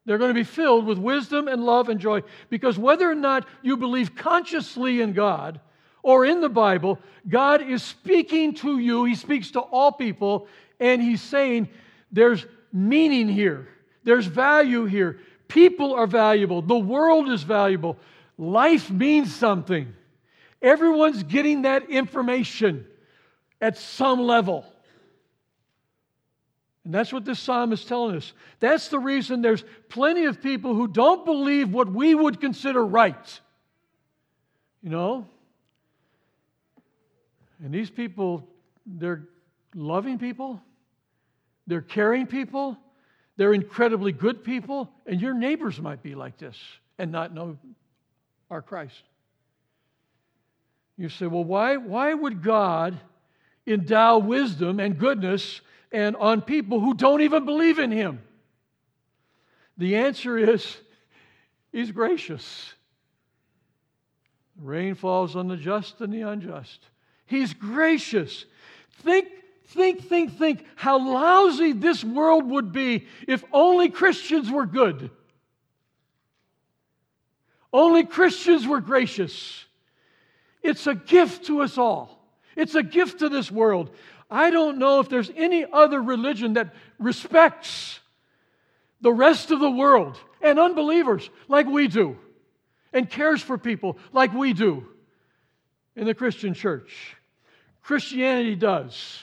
They're 0.07 0.19
going 0.19 0.31
to 0.31 0.35
be 0.35 0.43
filled 0.43 0.87
with 0.87 0.99
wisdom 0.99 1.47
and 1.47 1.63
love 1.65 1.89
and 1.91 2.01
joy 2.01 2.23
because 2.49 2.79
whether 2.79 3.09
or 3.09 3.15
not 3.15 3.47
you 3.63 3.77
believe 3.77 4.17
consciously 4.17 5.03
in 5.03 5.13
God 5.13 5.61
or 6.03 6.25
in 6.25 6.41
the 6.41 6.49
Bible, 6.49 6.99
God 7.29 7.63
is 7.63 7.83
speaking 7.83 8.55
to 8.55 8.79
you. 8.79 9.05
He 9.05 9.15
speaks 9.15 9.51
to 9.53 9.61
all 9.61 9.93
people, 9.93 10.49
and 10.81 11.03
He's 11.03 11.21
saying 11.21 11.69
there's 12.11 12.47
meaning 12.73 13.29
here, 13.29 13.69
there's 14.03 14.27
value 14.27 14.87
here. 14.87 15.21
People 15.47 15.93
are 15.95 16.07
valuable, 16.07 16.63
the 16.63 16.79
world 16.79 17.29
is 17.29 17.43
valuable, 17.43 17.99
life 18.41 18.91
means 18.91 19.33
something. 19.35 19.93
Everyone's 20.63 21.23
getting 21.23 21.63
that 21.63 21.91
information 21.91 22.87
at 23.61 23.77
some 23.77 24.21
level. 24.21 24.65
And 26.85 26.95
that's 26.95 27.13
what 27.13 27.27
this 27.27 27.39
psalm 27.39 27.73
is 27.73 27.85
telling 27.85 28.17
us. 28.17 28.33
That's 28.59 28.89
the 28.89 28.99
reason 28.99 29.43
there's 29.43 29.63
plenty 29.91 30.25
of 30.25 30.43
people 30.43 30.75
who 30.75 30.89
don't 30.89 31.27
believe 31.27 31.71
what 31.71 31.93
we 31.93 32.15
would 32.15 32.41
consider 32.41 32.85
right. 32.85 33.41
You 34.83 34.89
know? 34.89 35.27
And 37.63 37.75
these 37.75 37.91
people, 37.91 38.49
they're 38.87 39.25
loving 39.75 40.19
people, 40.19 40.63
they're 41.67 41.83
caring 41.83 42.27
people, 42.27 42.79
they're 43.37 43.53
incredibly 43.53 44.13
good 44.13 44.43
people, 44.43 44.91
and 45.05 45.21
your 45.21 45.35
neighbors 45.35 45.79
might 45.79 46.03
be 46.03 46.15
like 46.15 46.39
this 46.39 46.57
and 46.99 47.13
not 47.13 47.35
know 47.35 47.59
our 48.51 48.63
Christ. 48.63 49.03
You 50.97 51.09
say, 51.09 51.27
well, 51.27 51.45
why, 51.45 51.77
why 51.77 52.13
would 52.13 52.43
God 52.43 52.99
endow 53.67 54.19
wisdom 54.19 54.81
and 54.81 54.99
goodness 54.99 55.61
and 55.93 56.17
on 56.17 56.43
people 56.43 56.81
who 56.81 56.95
don't 56.95 57.23
even 57.23 57.45
believe 57.45 57.79
in 57.79 57.91
him? 57.91 58.21
The 59.79 59.97
answer 59.97 60.37
is 60.37 60.77
he's 61.73 61.91
gracious. 61.91 62.75
rain 64.61 64.95
falls 64.95 65.37
on 65.37 65.49
the 65.49 65.57
just 65.57 66.01
and 66.03 66.13
the 66.13 66.23
unjust. 66.23 66.81
He's 67.25 67.55
gracious. 67.55 68.45
Think, 69.03 69.29
think, 69.69 70.07
think, 70.07 70.37
think 70.37 70.67
how 70.77 70.99
lousy 70.99 71.73
this 71.73 72.05
world 72.05 72.51
would 72.51 72.73
be 72.73 73.07
if 73.27 73.43
only 73.53 73.89
Christians 73.89 74.51
were 74.51 74.67
good. 74.67 75.11
Only 77.73 78.05
Christians 78.05 78.67
were 78.67 78.81
gracious. 78.81 79.65
It's 80.63 80.87
a 80.87 80.95
gift 80.95 81.47
to 81.47 81.63
us 81.63 81.79
all. 81.79 82.19
It's 82.57 82.75
a 82.75 82.83
gift 82.83 83.21
to 83.21 83.29
this 83.29 83.51
world. 83.51 83.91
I 84.31 84.51
don't 84.51 84.79
know 84.79 85.01
if 85.01 85.09
there's 85.09 85.31
any 85.37 85.65
other 85.71 86.03
religion 86.03 86.55
that 86.55 86.75
respects 86.99 88.01
the 89.01 89.13
rest 89.13 89.51
of 89.51 89.61
the 89.61 89.71
world 89.71 90.19
and 90.43 90.59
unbelievers 90.59 91.29
like 91.49 91.67
we 91.67 91.89
do 91.89 92.17
and 92.93 93.09
cares 93.09 93.43
for 93.43 93.57
people 93.59 93.99
like 94.13 94.33
we 94.33 94.53
do 94.53 94.87
in 95.97 96.07
the 96.07 96.15
Christian 96.15 96.55
church. 96.55 97.17
Christianity 97.83 98.57
does. 98.57 99.21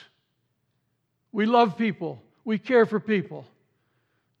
We 1.32 1.46
love 1.46 1.76
people, 1.76 2.20
we 2.44 2.58
care 2.58 2.86
for 2.86 2.98
people, 2.98 3.46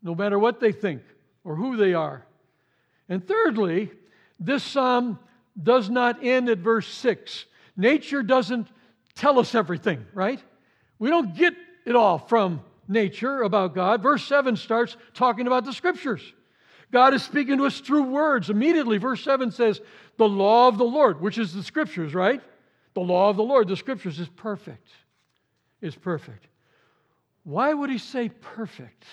no 0.02 0.14
matter 0.14 0.38
what 0.38 0.60
they 0.60 0.72
think 0.72 1.02
or 1.44 1.54
who 1.54 1.76
they 1.76 1.94
are. 1.94 2.24
And 3.08 3.26
thirdly, 3.26 3.90
this 4.38 4.62
psalm 4.62 5.18
does 5.60 5.90
not 5.90 6.24
end 6.24 6.48
at 6.48 6.58
verse 6.58 6.86
6. 6.88 7.46
Nature 7.76 8.22
doesn't 8.22 8.68
tell 9.14 9.38
us 9.38 9.54
everything, 9.54 10.04
right? 10.14 10.42
We 10.98 11.10
don't 11.10 11.36
get 11.36 11.54
it 11.84 11.96
all 11.96 12.18
from 12.18 12.60
nature 12.86 13.42
about 13.42 13.74
God. 13.74 14.02
Verse 14.02 14.24
7 14.24 14.56
starts 14.56 14.96
talking 15.14 15.46
about 15.46 15.64
the 15.64 15.72
scriptures. 15.72 16.22
God 16.90 17.12
is 17.14 17.22
speaking 17.22 17.58
to 17.58 17.66
us 17.66 17.80
through 17.80 18.04
words. 18.04 18.48
Immediately, 18.48 18.98
verse 18.98 19.22
7 19.22 19.50
says, 19.50 19.80
the 20.16 20.28
law 20.28 20.68
of 20.68 20.78
the 20.78 20.84
Lord, 20.84 21.20
which 21.20 21.38
is 21.38 21.52
the 21.52 21.62
scriptures, 21.62 22.14
right? 22.14 22.40
The 22.94 23.00
law 23.00 23.28
of 23.30 23.36
the 23.36 23.42
Lord, 23.42 23.68
the 23.68 23.76
scriptures, 23.76 24.18
is 24.18 24.28
perfect. 24.28 24.88
Is 25.80 25.94
perfect. 25.94 26.46
Why 27.44 27.72
would 27.72 27.90
he 27.90 27.98
say 27.98 28.30
perfect? 28.30 29.04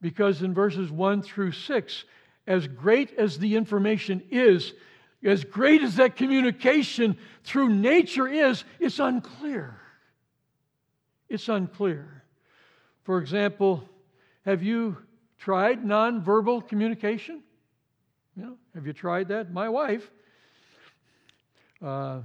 Because 0.00 0.42
in 0.42 0.52
verses 0.52 0.90
1 0.90 1.22
through 1.22 1.52
6, 1.52 2.04
as 2.48 2.66
great 2.66 3.12
as 3.18 3.38
the 3.38 3.54
information 3.56 4.22
is, 4.30 4.72
as 5.22 5.44
great 5.44 5.82
as 5.82 5.96
that 5.96 6.16
communication 6.16 7.16
through 7.44 7.68
nature 7.68 8.26
is, 8.26 8.64
it's 8.80 8.98
unclear. 8.98 9.78
It's 11.28 11.50
unclear. 11.50 12.24
For 13.02 13.18
example, 13.18 13.86
have 14.46 14.62
you 14.62 14.96
tried 15.36 15.84
nonverbal 15.84 16.66
communication? 16.66 17.42
You 18.34 18.42
know, 18.42 18.56
have 18.74 18.86
you 18.86 18.94
tried 18.94 19.28
that? 19.28 19.52
My 19.52 19.68
wife 19.68 20.10
uh, 21.82 22.20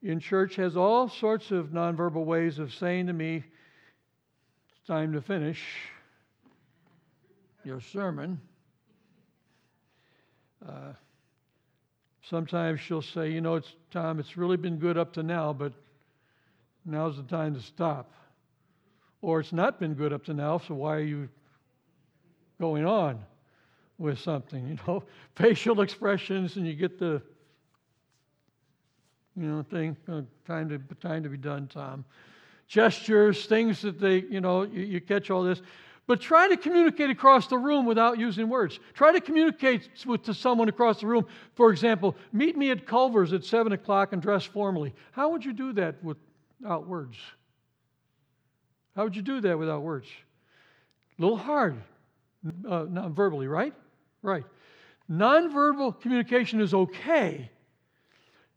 in 0.00 0.20
church 0.20 0.54
has 0.56 0.76
all 0.76 1.08
sorts 1.08 1.50
of 1.50 1.70
nonverbal 1.70 2.24
ways 2.24 2.60
of 2.60 2.72
saying 2.72 3.08
to 3.08 3.12
me, 3.12 3.42
It's 4.70 4.86
time 4.86 5.12
to 5.14 5.20
finish 5.20 5.60
your 7.64 7.80
sermon. 7.80 8.40
Uh, 10.66 10.92
Sometimes 12.28 12.80
she'll 12.80 13.02
say, 13.02 13.30
You 13.30 13.40
know, 13.40 13.56
it's 13.56 13.74
Tom, 13.90 14.20
it's 14.20 14.36
really 14.36 14.56
been 14.56 14.76
good 14.76 14.98
up 14.98 15.12
to 15.14 15.22
now, 15.22 15.52
but 15.52 15.72
now's 16.84 17.16
the 17.16 17.22
time 17.24 17.54
to 17.54 17.60
stop. 17.60 18.12
Or 19.22 19.40
it's 19.40 19.52
not 19.52 19.80
been 19.80 19.94
good 19.94 20.12
up 20.12 20.24
to 20.26 20.34
now, 20.34 20.58
so 20.58 20.74
why 20.74 20.96
are 20.96 21.02
you 21.02 21.28
going 22.60 22.86
on 22.86 23.20
with 23.98 24.18
something? 24.18 24.66
You 24.68 24.78
know, 24.86 25.02
facial 25.34 25.80
expressions, 25.80 26.56
and 26.56 26.66
you 26.66 26.74
get 26.74 26.98
the 26.98 27.20
you 29.36 29.46
know 29.46 29.62
thing 29.62 29.96
uh, 30.08 30.22
time 30.46 30.68
to 30.68 30.78
time 30.96 31.22
to 31.22 31.28
be 31.28 31.36
done, 31.36 31.68
Tom. 31.68 32.04
Gestures, 32.68 33.46
things 33.46 33.82
that 33.82 33.98
they 33.98 34.20
you 34.30 34.40
know 34.40 34.62
you, 34.62 34.82
you 34.82 35.00
catch 35.00 35.30
all 35.30 35.42
this. 35.42 35.62
But 36.10 36.20
try 36.20 36.48
to 36.48 36.56
communicate 36.56 37.08
across 37.08 37.46
the 37.46 37.56
room 37.56 37.86
without 37.86 38.18
using 38.18 38.48
words. 38.48 38.80
Try 38.94 39.12
to 39.12 39.20
communicate 39.20 39.88
with, 40.04 40.24
to 40.24 40.34
someone 40.34 40.68
across 40.68 41.00
the 41.00 41.06
room. 41.06 41.24
For 41.54 41.70
example, 41.70 42.16
meet 42.32 42.56
me 42.56 42.72
at 42.72 42.84
Culver's 42.84 43.32
at 43.32 43.44
7 43.44 43.72
o'clock 43.72 44.12
and 44.12 44.20
dress 44.20 44.44
formally. 44.44 44.92
How 45.12 45.30
would 45.30 45.44
you 45.44 45.52
do 45.52 45.72
that 45.74 46.02
without 46.02 46.88
words? 46.88 47.16
How 48.96 49.04
would 49.04 49.14
you 49.14 49.22
do 49.22 49.40
that 49.40 49.56
without 49.56 49.82
words? 49.82 50.08
A 51.16 51.22
little 51.22 51.36
hard, 51.36 51.76
uh, 52.68 52.86
not 52.90 53.12
verbally, 53.12 53.46
right? 53.46 53.72
Right. 54.20 54.46
Nonverbal 55.08 56.00
communication 56.00 56.60
is 56.60 56.74
okay. 56.74 57.48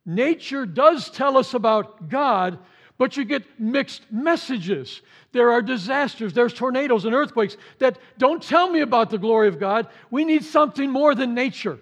Nature 0.08 0.66
does 0.66 1.12
tell 1.12 1.38
us 1.38 1.54
about 1.54 2.10
God, 2.10 2.58
but 2.98 3.18
you 3.18 3.26
get 3.26 3.44
mixed 3.60 4.04
messages. 4.12 5.02
There 5.32 5.52
are 5.52 5.62
disasters, 5.62 6.34
there's 6.34 6.54
tornadoes 6.54 7.06
and 7.06 7.16
earthquakes 7.16 7.58
that 7.80 7.98
don't 8.18 8.42
tell 8.42 8.70
me 8.70 8.82
about 8.82 9.10
the 9.10 9.18
glory 9.18 9.48
of 9.48 9.60
God. 9.60 9.88
We 10.12 10.26
need 10.26 10.44
something 10.44 10.90
more 10.90 11.16
than 11.16 11.34
nature. 11.34 11.80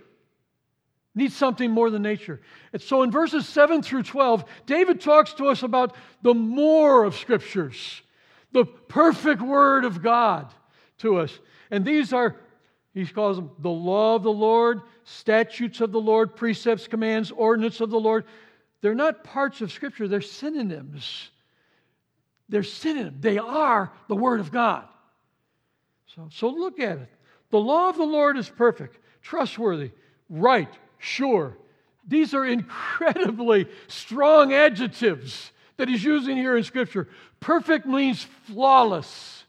Needs 1.14 1.36
something 1.36 1.70
more 1.70 1.90
than 1.90 2.04
nature. 2.04 2.40
And 2.72 2.82
so 2.82 3.04
in 3.04 3.12
verses 3.12 3.48
7 3.48 3.82
through 3.82 4.04
12, 4.04 4.46
David 4.66 5.02
talks 5.02 5.34
to 5.34 5.48
us 5.48 5.62
about 5.62 5.96
the 6.22 6.34
more 6.34 7.04
of 7.04 7.18
scriptures, 7.18 8.02
the 8.54 8.64
perfect 8.64 9.42
word 9.42 9.84
of 9.84 10.02
God 10.02 10.54
to 11.00 11.18
us. 11.18 11.38
And 11.70 11.84
these 11.84 12.14
are, 12.14 12.38
he 12.94 13.06
calls 13.06 13.36
them 13.36 13.52
the 13.60 13.70
law 13.70 14.16
of 14.16 14.24
the 14.24 14.32
Lord, 14.32 14.82
statutes 15.04 15.82
of 15.82 15.92
the 15.92 16.00
Lord, 16.00 16.36
precepts, 16.38 16.88
commands, 16.88 17.30
ordinance 17.32 17.82
of 17.82 17.90
the 17.90 18.00
Lord. 18.00 18.24
They're 18.82 18.96
not 18.96 19.24
parts 19.24 19.62
of 19.62 19.72
scripture, 19.72 20.08
they're 20.08 20.22
synonyms. 20.22 21.30
They're 22.50 22.64
synonyms. 22.64 23.22
They 23.22 23.38
are 23.38 23.92
the 24.08 24.16
word 24.16 24.40
of 24.40 24.52
God. 24.52 24.86
So, 26.16 26.28
so 26.32 26.50
look 26.50 26.80
at 26.80 26.98
it. 26.98 27.10
The 27.52 27.60
law 27.60 27.90
of 27.90 27.98
the 27.98 28.04
Lord 28.04 28.38
is 28.38 28.50
perfect, 28.50 28.98
trustworthy, 29.22 29.92
right, 30.30 30.70
sure. 30.98 31.58
These 32.08 32.34
are 32.34 32.46
incredibly 32.46 33.68
strong 33.88 34.54
adjectives 34.54 35.52
that 35.78 35.88
he's 35.88 36.04
using 36.04 36.38
here 36.38 36.58
in 36.58 36.64
Scripture. 36.64 37.08
Perfect 37.40 37.86
means 37.86 38.24
flawless. 38.46 39.44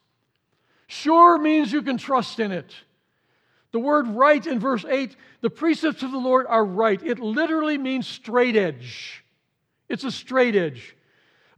Sure 0.87 1.39
means 1.39 1.73
you 1.73 1.83
can 1.83 1.97
trust 1.97 2.39
in 2.39 2.53
it. 2.53 2.75
The 3.73 3.81
word 3.81 4.07
right 4.09 4.47
in 4.47 4.61
verse 4.61 4.85
8, 4.85 5.17
the 5.41 5.51
precepts 5.51 6.03
of 6.03 6.12
the 6.12 6.19
Lord 6.19 6.47
are 6.47 6.65
right. 6.65 7.03
It 7.03 7.19
literally 7.19 7.79
means 7.79 8.07
straight 8.07 8.55
edge. 8.55 9.22
It's 9.93 10.05
a 10.05 10.11
straight 10.11 10.57
edge. 10.57 10.97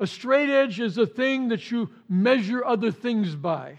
A 0.00 0.08
straight 0.08 0.50
edge 0.50 0.80
is 0.80 0.98
a 0.98 1.06
thing 1.06 1.48
that 1.48 1.70
you 1.70 1.88
measure 2.08 2.64
other 2.64 2.90
things 2.90 3.36
by. 3.36 3.78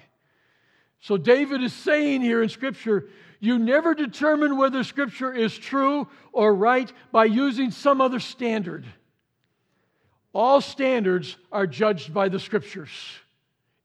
So 1.01 1.17
David 1.17 1.61
is 1.61 1.73
saying 1.73 2.21
here 2.21 2.41
in 2.41 2.47
Scripture, 2.47 3.09
you 3.41 3.59
never 3.59 3.93
determine 3.93 4.57
whether 4.57 4.85
Scripture 4.85 5.33
is 5.33 5.57
true 5.57 6.07
or 6.31 6.55
right 6.55 6.89
by 7.11 7.25
using 7.25 7.69
some 7.69 7.99
other 7.99 8.21
standard. 8.21 8.85
All 10.33 10.61
standards 10.61 11.35
are 11.51 11.67
judged 11.67 12.13
by 12.13 12.29
the 12.29 12.39
Scriptures. 12.39 12.89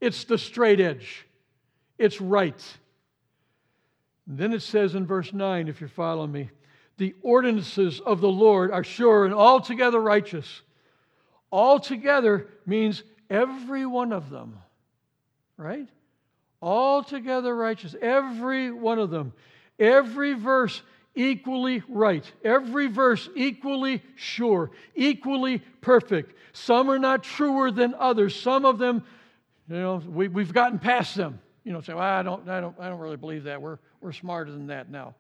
It's 0.01 0.23
the 0.23 0.39
straight 0.39 0.79
edge, 0.79 1.27
it's 1.99 2.21
right. 2.21 2.63
Then 4.25 4.53
it 4.53 4.63
says 4.63 4.95
in 4.95 5.05
verse 5.05 5.33
9, 5.33 5.67
if 5.67 5.81
you're 5.81 5.89
following 5.89 6.31
me, 6.31 6.51
the 7.01 7.15
ordinances 7.23 7.99
of 7.99 8.21
the 8.21 8.29
Lord 8.29 8.71
are 8.71 8.85
sure 8.85 9.25
and 9.25 9.33
altogether 9.33 9.99
righteous. 9.99 10.61
Altogether 11.51 12.47
means 12.67 13.03
every 13.31 13.87
one 13.87 14.13
of 14.13 14.29
them, 14.29 14.59
right? 15.57 15.89
Altogether 16.61 17.57
righteous, 17.57 17.97
every 18.03 18.71
one 18.71 18.99
of 18.99 19.09
them. 19.09 19.33
Every 19.79 20.35
verse 20.35 20.83
equally 21.15 21.83
right. 21.89 22.31
Every 22.45 22.87
verse 22.87 23.31
equally 23.35 24.03
sure, 24.15 24.71
equally 24.95 25.61
perfect. 25.81 26.35
Some 26.53 26.91
are 26.91 26.99
not 26.99 27.23
truer 27.23 27.71
than 27.71 27.95
others. 27.95 28.37
Some 28.37 28.67
of 28.67 28.77
them, 28.77 29.05
you 29.71 29.77
know, 29.77 30.03
we, 30.07 30.29
we've 30.29 30.53
gotten 30.53 30.79
past 30.79 31.15
them. 31.15 31.41
You 31.65 31.73
know, 31.73 31.81
say, 31.81 31.95
well, 31.95 32.03
I 32.03 32.23
don't, 32.23 32.47
I 32.47 32.61
don't, 32.61 32.79
I 32.79 32.91
don't 32.91 33.01
really 33.01 33.17
believe 33.17 33.45
that. 33.45 33.63
We're, 33.63 33.79
we're 34.03 34.13
smarter 34.13 34.53
than 34.53 34.67
that 34.67 34.91
now. 34.91 35.15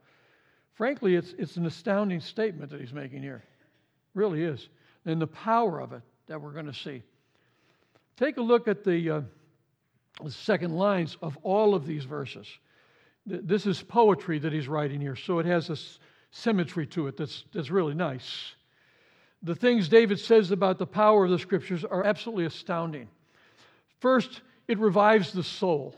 Frankly, 0.80 1.14
it's, 1.14 1.34
it's 1.36 1.58
an 1.58 1.66
astounding 1.66 2.20
statement 2.20 2.70
that 2.70 2.80
he's 2.80 2.94
making 2.94 3.20
here. 3.20 3.44
It 3.44 4.18
really 4.18 4.42
is. 4.42 4.70
And 5.04 5.20
the 5.20 5.26
power 5.26 5.78
of 5.78 5.92
it 5.92 6.00
that 6.26 6.40
we're 6.40 6.54
going 6.54 6.68
to 6.68 6.72
see. 6.72 7.02
Take 8.16 8.38
a 8.38 8.40
look 8.40 8.66
at 8.66 8.82
the, 8.82 9.10
uh, 9.10 9.20
the 10.24 10.30
second 10.30 10.74
lines 10.74 11.18
of 11.20 11.36
all 11.42 11.74
of 11.74 11.84
these 11.84 12.04
verses. 12.04 12.46
This 13.26 13.66
is 13.66 13.82
poetry 13.82 14.38
that 14.38 14.54
he's 14.54 14.68
writing 14.68 15.02
here, 15.02 15.16
so 15.16 15.38
it 15.38 15.44
has 15.44 15.68
a 15.68 15.76
symmetry 16.30 16.86
to 16.86 17.08
it 17.08 17.16
that's, 17.18 17.44
that's 17.52 17.68
really 17.68 17.92
nice. 17.92 18.54
The 19.42 19.54
things 19.54 19.86
David 19.86 20.18
says 20.18 20.50
about 20.50 20.78
the 20.78 20.86
power 20.86 21.26
of 21.26 21.30
the 21.30 21.38
scriptures 21.38 21.84
are 21.84 22.04
absolutely 22.04 22.46
astounding. 22.46 23.06
First, 23.98 24.40
it 24.66 24.78
revives 24.78 25.30
the 25.34 25.44
soul. 25.44 25.94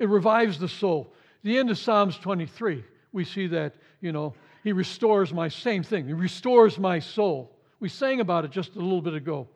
It 0.00 0.08
revives 0.08 0.58
the 0.58 0.68
soul. 0.68 1.14
The 1.44 1.56
end 1.56 1.70
of 1.70 1.78
Psalms 1.78 2.18
23, 2.18 2.82
we 3.14 3.24
see 3.24 3.46
that, 3.46 3.74
you 4.00 4.12
know, 4.12 4.34
he 4.64 4.72
restores 4.72 5.32
my 5.32 5.48
same 5.48 5.82
thing. 5.82 6.06
He 6.06 6.12
restores 6.12 6.78
my 6.78 6.98
soul. 6.98 7.56
We 7.80 7.88
sang 7.88 8.20
about 8.20 8.44
it 8.44 8.50
just 8.50 8.74
a 8.74 8.80
little 8.80 9.00
bit 9.00 9.14
ago. 9.14 9.48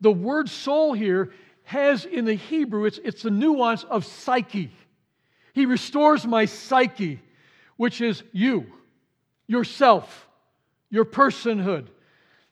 The 0.00 0.12
word 0.12 0.48
soul 0.48 0.92
here 0.92 1.32
has 1.64 2.04
in 2.04 2.24
the 2.24 2.34
Hebrew, 2.34 2.84
it's, 2.84 2.98
it's 3.02 3.22
the 3.22 3.30
nuance 3.30 3.84
of 3.84 4.04
psyche. 4.04 4.70
He 5.54 5.66
restores 5.66 6.26
my 6.26 6.44
psyche, 6.44 7.20
which 7.76 8.00
is 8.00 8.22
you, 8.32 8.66
yourself, 9.46 10.28
your 10.90 11.04
personhood. 11.04 11.86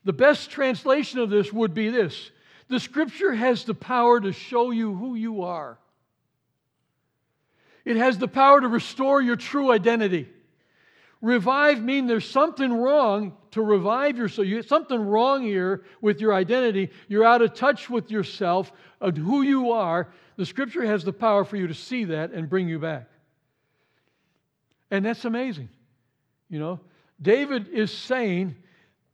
The 0.04 0.12
best 0.12 0.50
translation 0.50 1.20
of 1.20 1.30
this 1.30 1.52
would 1.52 1.72
be 1.72 1.88
this 1.88 2.30
the 2.68 2.80
scripture 2.80 3.34
has 3.34 3.64
the 3.64 3.74
power 3.74 4.18
to 4.20 4.32
show 4.32 4.70
you 4.70 4.94
who 4.94 5.14
you 5.14 5.42
are, 5.42 5.78
it 7.84 7.96
has 7.96 8.18
the 8.18 8.28
power 8.28 8.60
to 8.60 8.68
restore 8.68 9.20
your 9.20 9.36
true 9.36 9.72
identity. 9.72 10.28
Revive 11.20 11.80
mean 11.82 12.06
there's 12.06 12.28
something 12.28 12.72
wrong 12.72 13.36
to 13.52 13.62
revive 13.62 14.18
your 14.18 14.28
soul. 14.28 14.44
You 14.44 14.62
something 14.62 14.98
wrong 14.98 15.42
here 15.42 15.84
with 16.00 16.20
your 16.20 16.34
identity. 16.34 16.90
You're 17.06 17.24
out 17.24 17.42
of 17.42 17.54
touch 17.54 17.88
with 17.88 18.10
yourself 18.10 18.72
of 19.00 19.16
who 19.16 19.42
you 19.42 19.70
are. 19.70 20.08
The 20.36 20.46
scripture 20.46 20.84
has 20.84 21.04
the 21.04 21.12
power 21.12 21.44
for 21.44 21.56
you 21.56 21.68
to 21.68 21.74
see 21.74 22.04
that 22.06 22.32
and 22.32 22.50
bring 22.50 22.68
you 22.68 22.80
back. 22.80 23.08
And 24.90 25.04
that's 25.04 25.24
amazing. 25.24 25.68
You 26.48 26.58
know, 26.58 26.80
David 27.20 27.68
is 27.68 27.92
saying 27.92 28.56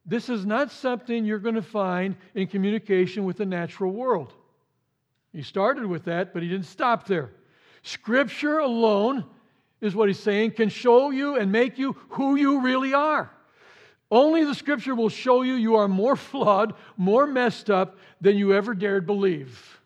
this 0.07 0.31
is 0.31 0.47
not 0.47 0.73
something 0.73 1.27
you're 1.27 1.39
going 1.39 1.55
to 1.57 1.63
find 1.63 2.17
in 2.35 2.47
communication 2.47 3.25
with 3.25 3.37
the 3.37 3.47
natural 3.47 3.93
world. 3.93 4.33
He 5.33 5.43
started 5.43 5.85
with 5.85 6.05
that, 6.05 6.33
but 6.33 6.43
he 6.43 6.49
didn't 6.49 6.67
stop 6.67 7.07
there. 7.07 7.31
Scripture 7.83 8.59
alone 8.59 9.25
is 9.81 9.95
what 9.95 10.09
he's 10.09 10.19
saying, 10.19 10.53
can 10.53 10.69
show 10.69 11.11
you 11.11 11.37
and 11.37 11.53
make 11.53 11.79
you 11.79 11.97
who 12.11 12.37
you 12.37 12.61
really 12.61 12.95
are. 12.95 13.31
Only 14.11 14.45
the 14.45 14.55
scripture 14.55 14.95
will 14.95 15.11
show 15.11 15.43
you 15.43 15.55
you 15.55 15.77
are 15.77 15.89
more 15.89 16.17
flawed, 16.31 16.75
more 16.97 17.27
messed 17.27 17.71
up 17.71 17.99
than 18.21 18.37
you 18.37 18.55
ever 18.55 18.75
dared 18.75 19.07
believe. 19.07 19.81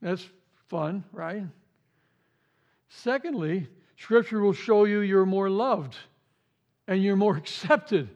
That's 0.00 0.26
fun, 0.68 1.04
right? 1.12 1.44
Secondly, 2.88 3.66
scripture 3.96 4.40
will 4.40 4.52
show 4.52 4.84
you 4.84 5.00
you're 5.00 5.26
more 5.26 5.48
loved 5.48 5.96
and 6.86 7.02
you're 7.02 7.16
more 7.16 7.36
accepted 7.38 8.10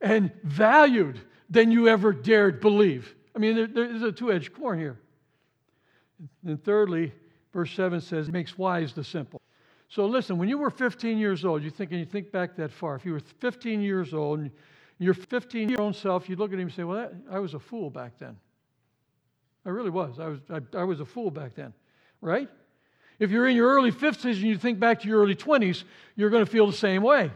and 0.00 0.32
valued 0.42 1.20
than 1.48 1.70
you 1.70 1.88
ever 1.88 2.12
dared 2.12 2.60
believe. 2.60 3.14
I 3.34 3.38
mean, 3.38 3.72
there's 3.72 4.02
a 4.02 4.12
two 4.12 4.32
edged 4.32 4.52
coin 4.52 4.78
here. 4.78 4.98
And 6.44 6.62
thirdly, 6.62 7.12
verse 7.58 7.72
7 7.72 8.00
says, 8.00 8.30
makes 8.30 8.56
wise 8.56 8.92
the 8.92 9.02
simple. 9.02 9.42
So 9.88 10.06
listen, 10.06 10.38
when 10.38 10.48
you 10.48 10.58
were 10.58 10.70
15 10.70 11.18
years 11.18 11.44
old, 11.44 11.64
you 11.64 11.70
think, 11.70 11.90
and 11.90 11.98
you 11.98 12.06
think 12.06 12.30
back 12.30 12.54
that 12.54 12.70
far, 12.70 12.94
if 12.94 13.04
you 13.04 13.12
were 13.12 13.18
15 13.40 13.80
years 13.80 14.14
old 14.14 14.38
and 14.38 14.50
your 15.00 15.12
15 15.12 15.68
year 15.68 15.80
old 15.80 15.96
self, 15.96 16.28
you'd 16.28 16.38
look 16.38 16.52
at 16.52 16.54
him 16.54 16.68
and 16.68 16.72
say, 16.72 16.84
Well, 16.84 16.98
that, 16.98 17.12
I 17.28 17.40
was 17.40 17.54
a 17.54 17.58
fool 17.58 17.90
back 17.90 18.12
then. 18.20 18.36
I 19.66 19.70
really 19.70 19.90
was. 19.90 20.20
I 20.20 20.28
was, 20.28 20.40
I, 20.48 20.78
I 20.78 20.84
was 20.84 21.00
a 21.00 21.04
fool 21.04 21.32
back 21.32 21.56
then, 21.56 21.74
right? 22.20 22.48
If 23.18 23.32
you're 23.32 23.48
in 23.48 23.56
your 23.56 23.74
early 23.74 23.90
50s 23.90 24.24
and 24.24 24.36
you 24.36 24.56
think 24.56 24.78
back 24.78 25.00
to 25.00 25.08
your 25.08 25.20
early 25.20 25.34
20s, 25.34 25.82
you're 26.14 26.30
going 26.30 26.44
to 26.44 26.50
feel 26.50 26.68
the 26.68 26.76
same 26.76 27.02
way. 27.02 27.32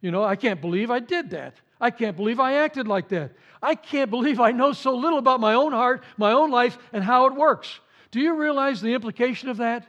You 0.00 0.10
know, 0.10 0.24
I 0.24 0.34
can't 0.34 0.60
believe 0.60 0.90
I 0.90 0.98
did 0.98 1.30
that. 1.30 1.54
I 1.80 1.90
can't 1.90 2.16
believe 2.16 2.40
I 2.40 2.54
acted 2.54 2.88
like 2.88 3.08
that. 3.10 3.34
I 3.62 3.76
can't 3.76 4.10
believe 4.10 4.40
I 4.40 4.50
know 4.50 4.72
so 4.72 4.96
little 4.96 5.20
about 5.20 5.38
my 5.38 5.54
own 5.54 5.70
heart, 5.70 6.02
my 6.16 6.32
own 6.32 6.50
life, 6.50 6.76
and 6.92 7.04
how 7.04 7.26
it 7.26 7.36
works. 7.36 7.78
Do 8.10 8.20
you 8.20 8.36
realize 8.36 8.80
the 8.80 8.94
implication 8.94 9.48
of 9.48 9.58
that? 9.58 9.86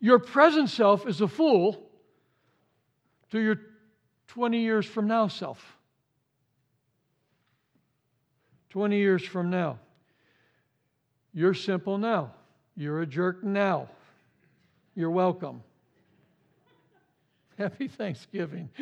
Your 0.00 0.18
present 0.18 0.70
self 0.70 1.06
is 1.06 1.20
a 1.20 1.28
fool 1.28 1.82
to 3.30 3.40
your 3.40 3.56
20 4.28 4.60
years 4.60 4.86
from 4.86 5.06
now 5.06 5.28
self. 5.28 5.76
20 8.70 8.96
years 8.96 9.24
from 9.24 9.50
now. 9.50 9.78
You're 11.32 11.54
simple 11.54 11.98
now. 11.98 12.32
You're 12.76 13.02
a 13.02 13.06
jerk 13.06 13.42
now. 13.42 13.88
You're 14.94 15.10
welcome. 15.10 15.62
Happy 17.58 17.88
Thanksgiving. 17.88 18.68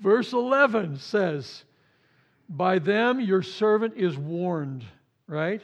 Verse 0.00 0.32
11 0.32 0.98
says, 0.98 1.64
By 2.50 2.80
them 2.80 3.20
your 3.20 3.42
servant 3.42 3.94
is 3.96 4.18
warned, 4.18 4.84
right? 5.28 5.62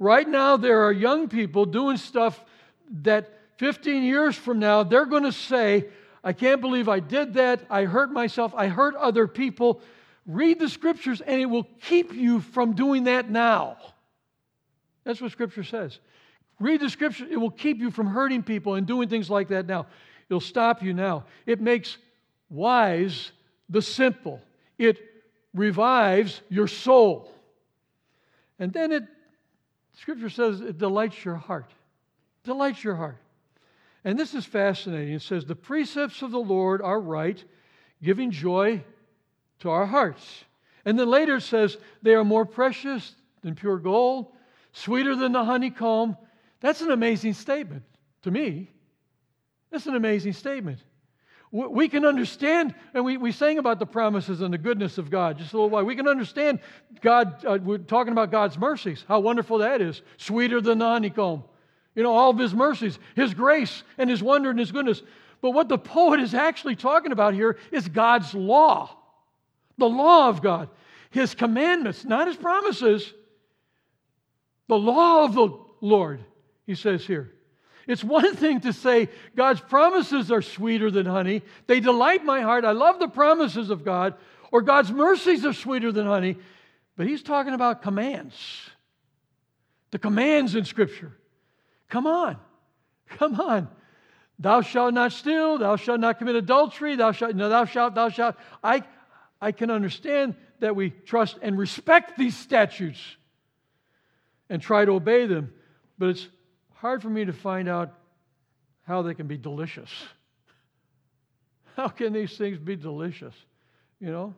Right 0.00 0.28
now, 0.28 0.56
there 0.56 0.84
are 0.84 0.92
young 0.92 1.28
people 1.28 1.64
doing 1.64 1.96
stuff 1.96 2.44
that 3.02 3.30
15 3.58 4.02
years 4.02 4.34
from 4.34 4.58
now, 4.58 4.82
they're 4.82 5.06
going 5.06 5.22
to 5.22 5.32
say, 5.32 5.86
I 6.24 6.32
can't 6.32 6.60
believe 6.60 6.88
I 6.88 6.98
did 6.98 7.34
that. 7.34 7.60
I 7.70 7.84
hurt 7.84 8.10
myself. 8.10 8.52
I 8.56 8.66
hurt 8.66 8.96
other 8.96 9.28
people. 9.28 9.80
Read 10.26 10.58
the 10.58 10.68
scriptures, 10.68 11.20
and 11.20 11.40
it 11.40 11.46
will 11.46 11.68
keep 11.80 12.12
you 12.12 12.40
from 12.40 12.72
doing 12.72 13.04
that 13.04 13.30
now. 13.30 13.76
That's 15.04 15.20
what 15.20 15.30
scripture 15.30 15.62
says. 15.62 16.00
Read 16.58 16.80
the 16.80 16.90
scripture. 16.90 17.26
It 17.30 17.36
will 17.36 17.50
keep 17.50 17.78
you 17.78 17.92
from 17.92 18.08
hurting 18.08 18.42
people 18.42 18.74
and 18.74 18.86
doing 18.86 19.08
things 19.08 19.30
like 19.30 19.48
that 19.48 19.66
now. 19.66 19.86
It'll 20.28 20.40
stop 20.40 20.82
you 20.82 20.94
now. 20.94 21.24
It 21.46 21.60
makes 21.60 21.96
wise 22.50 23.30
the 23.68 23.82
simple. 23.82 24.40
It 24.78 24.98
revives 25.54 26.40
your 26.48 26.68
soul. 26.68 27.30
And 28.58 28.72
then 28.72 28.92
it, 28.92 29.04
scripture 29.94 30.30
says, 30.30 30.60
it 30.60 30.78
delights 30.78 31.24
your 31.24 31.36
heart. 31.36 31.72
Delights 32.44 32.82
your 32.82 32.96
heart. 32.96 33.18
And 34.04 34.18
this 34.18 34.34
is 34.34 34.44
fascinating. 34.44 35.14
It 35.14 35.22
says, 35.22 35.44
The 35.44 35.54
precepts 35.54 36.22
of 36.22 36.32
the 36.32 36.38
Lord 36.38 36.82
are 36.82 37.00
right, 37.00 37.42
giving 38.02 38.30
joy 38.30 38.82
to 39.60 39.70
our 39.70 39.86
hearts. 39.86 40.44
And 40.84 40.98
then 40.98 41.08
later 41.08 41.36
it 41.36 41.42
says, 41.42 41.76
They 42.02 42.14
are 42.14 42.24
more 42.24 42.44
precious 42.44 43.14
than 43.42 43.54
pure 43.54 43.78
gold, 43.78 44.32
sweeter 44.72 45.14
than 45.14 45.32
the 45.32 45.44
honeycomb. 45.44 46.16
That's 46.60 46.80
an 46.80 46.90
amazing 46.90 47.34
statement 47.34 47.84
to 48.22 48.30
me. 48.30 48.70
That's 49.70 49.86
an 49.86 49.94
amazing 49.94 50.32
statement. 50.32 50.80
We 51.52 51.90
can 51.90 52.06
understand, 52.06 52.74
and 52.94 53.04
we, 53.04 53.18
we 53.18 53.30
sang 53.30 53.58
about 53.58 53.78
the 53.78 53.84
promises 53.84 54.40
and 54.40 54.54
the 54.54 54.58
goodness 54.58 54.96
of 54.96 55.10
God 55.10 55.36
just 55.36 55.52
a 55.52 55.56
little 55.56 55.68
while. 55.68 55.84
We 55.84 55.94
can 55.94 56.08
understand 56.08 56.60
God, 57.02 57.44
uh, 57.44 57.58
we're 57.62 57.76
talking 57.76 58.12
about 58.12 58.30
God's 58.30 58.56
mercies, 58.56 59.04
how 59.06 59.20
wonderful 59.20 59.58
that 59.58 59.82
is, 59.82 60.00
sweeter 60.16 60.62
than 60.62 60.78
the 60.78 60.86
honeycomb. 60.86 61.44
You 61.94 62.04
know, 62.04 62.12
all 62.12 62.30
of 62.30 62.38
His 62.38 62.54
mercies, 62.54 62.98
His 63.14 63.34
grace, 63.34 63.82
and 63.98 64.08
His 64.08 64.22
wonder 64.22 64.48
and 64.48 64.58
His 64.58 64.72
goodness. 64.72 65.02
But 65.42 65.50
what 65.50 65.68
the 65.68 65.76
poet 65.76 66.20
is 66.20 66.32
actually 66.32 66.74
talking 66.74 67.12
about 67.12 67.34
here 67.34 67.58
is 67.70 67.86
God's 67.86 68.32
law, 68.32 68.96
the 69.76 69.88
law 69.88 70.30
of 70.30 70.40
God, 70.40 70.70
His 71.10 71.34
commandments, 71.34 72.06
not 72.06 72.28
His 72.28 72.36
promises, 72.36 73.12
the 74.68 74.78
law 74.78 75.24
of 75.26 75.34
the 75.34 75.50
Lord, 75.82 76.24
he 76.64 76.74
says 76.74 77.04
here. 77.04 77.30
It's 77.86 78.04
one 78.04 78.34
thing 78.36 78.60
to 78.60 78.72
say, 78.72 79.08
God's 79.36 79.60
promises 79.60 80.30
are 80.30 80.42
sweeter 80.42 80.90
than 80.90 81.06
honey. 81.06 81.42
They 81.66 81.80
delight 81.80 82.24
my 82.24 82.40
heart. 82.40 82.64
I 82.64 82.72
love 82.72 82.98
the 82.98 83.08
promises 83.08 83.70
of 83.70 83.84
God. 83.84 84.14
Or 84.50 84.62
God's 84.62 84.90
mercies 84.90 85.44
are 85.44 85.52
sweeter 85.52 85.92
than 85.92 86.06
honey. 86.06 86.36
But 86.96 87.06
he's 87.06 87.22
talking 87.22 87.54
about 87.54 87.82
commands. 87.82 88.36
The 89.90 89.98
commands 89.98 90.54
in 90.54 90.64
Scripture. 90.64 91.12
Come 91.88 92.06
on. 92.06 92.36
Come 93.08 93.40
on. 93.40 93.68
Thou 94.38 94.60
shalt 94.60 94.94
not 94.94 95.12
steal. 95.12 95.58
Thou 95.58 95.76
shalt 95.76 96.00
not 96.00 96.18
commit 96.18 96.36
adultery. 96.36 96.96
Thou 96.96 97.12
shalt, 97.12 97.34
no, 97.34 97.48
thou 97.48 97.64
shalt, 97.64 97.94
thou 97.94 98.08
shalt. 98.08 98.36
I, 98.62 98.82
I 99.40 99.52
can 99.52 99.70
understand 99.70 100.34
that 100.60 100.74
we 100.74 100.90
trust 100.90 101.38
and 101.42 101.58
respect 101.58 102.18
these 102.18 102.36
statutes 102.36 103.00
and 104.48 104.60
try 104.60 104.84
to 104.84 104.92
obey 104.92 105.26
them. 105.26 105.52
But 105.98 106.10
it's 106.10 106.28
hard 106.82 107.00
for 107.00 107.08
me 107.08 107.24
to 107.24 107.32
find 107.32 107.68
out 107.68 107.92
how 108.82 109.02
they 109.02 109.14
can 109.14 109.28
be 109.28 109.38
delicious. 109.38 109.88
How 111.76 111.86
can 111.88 112.12
these 112.12 112.36
things 112.36 112.58
be 112.58 112.76
delicious? 112.76 113.34
You 114.00 114.10
know? 114.10 114.34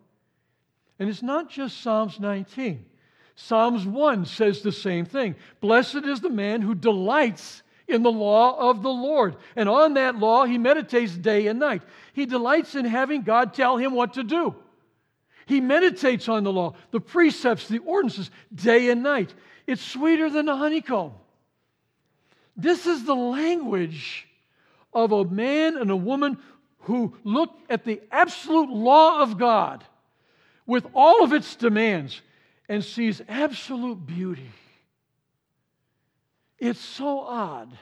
And 0.98 1.08
it's 1.08 1.22
not 1.22 1.50
just 1.50 1.80
Psalms 1.80 2.20
19. 2.20 2.84
Psalms 3.34 3.86
1 3.86 4.26
says 4.26 4.60
the 4.60 4.70
same 4.70 5.06
thing. 5.06 5.34
Blessed 5.60 6.04
is 6.04 6.20
the 6.20 6.30
man 6.30 6.60
who 6.60 6.74
delights 6.74 7.62
in 7.88 8.02
the 8.02 8.12
law 8.12 8.70
of 8.70 8.82
the 8.82 8.90
Lord. 8.90 9.36
And 9.56 9.66
on 9.66 9.94
that 9.94 10.16
law, 10.16 10.44
he 10.44 10.58
meditates 10.58 11.16
day 11.16 11.46
and 11.46 11.58
night. 11.58 11.82
He 12.12 12.26
delights 12.26 12.74
in 12.74 12.84
having 12.84 13.22
God 13.22 13.54
tell 13.54 13.78
him 13.78 13.94
what 13.94 14.12
to 14.14 14.22
do. 14.22 14.54
He 15.46 15.62
meditates 15.62 16.28
on 16.28 16.44
the 16.44 16.52
law, 16.52 16.74
the 16.90 17.00
precepts, 17.00 17.68
the 17.68 17.78
ordinances, 17.78 18.30
day 18.54 18.90
and 18.90 19.02
night. 19.02 19.34
It's 19.66 19.82
sweeter 19.82 20.28
than 20.28 20.44
the 20.44 20.56
honeycomb. 20.56 21.14
This 22.56 22.86
is 22.86 23.04
the 23.04 23.14
language 23.14 24.26
of 24.92 25.12
a 25.12 25.24
man 25.24 25.76
and 25.76 25.90
a 25.90 25.96
woman 25.96 26.38
who 26.80 27.14
look 27.24 27.50
at 27.68 27.84
the 27.84 28.00
absolute 28.12 28.70
law 28.70 29.20
of 29.22 29.38
God 29.38 29.84
with 30.66 30.86
all 30.94 31.24
of 31.24 31.32
its 31.32 31.56
demands 31.56 32.20
and 32.68 32.84
sees 32.84 33.20
absolute 33.28 34.06
beauty. 34.06 34.50
It's 36.58 36.80
so 36.80 37.20
odd. 37.20 37.76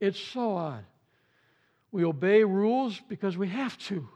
It's 0.00 0.18
so 0.18 0.56
odd. 0.56 0.84
We 1.92 2.04
obey 2.04 2.42
rules 2.42 3.00
because 3.08 3.36
we 3.36 3.48
have 3.48 3.78
to. 3.78 4.08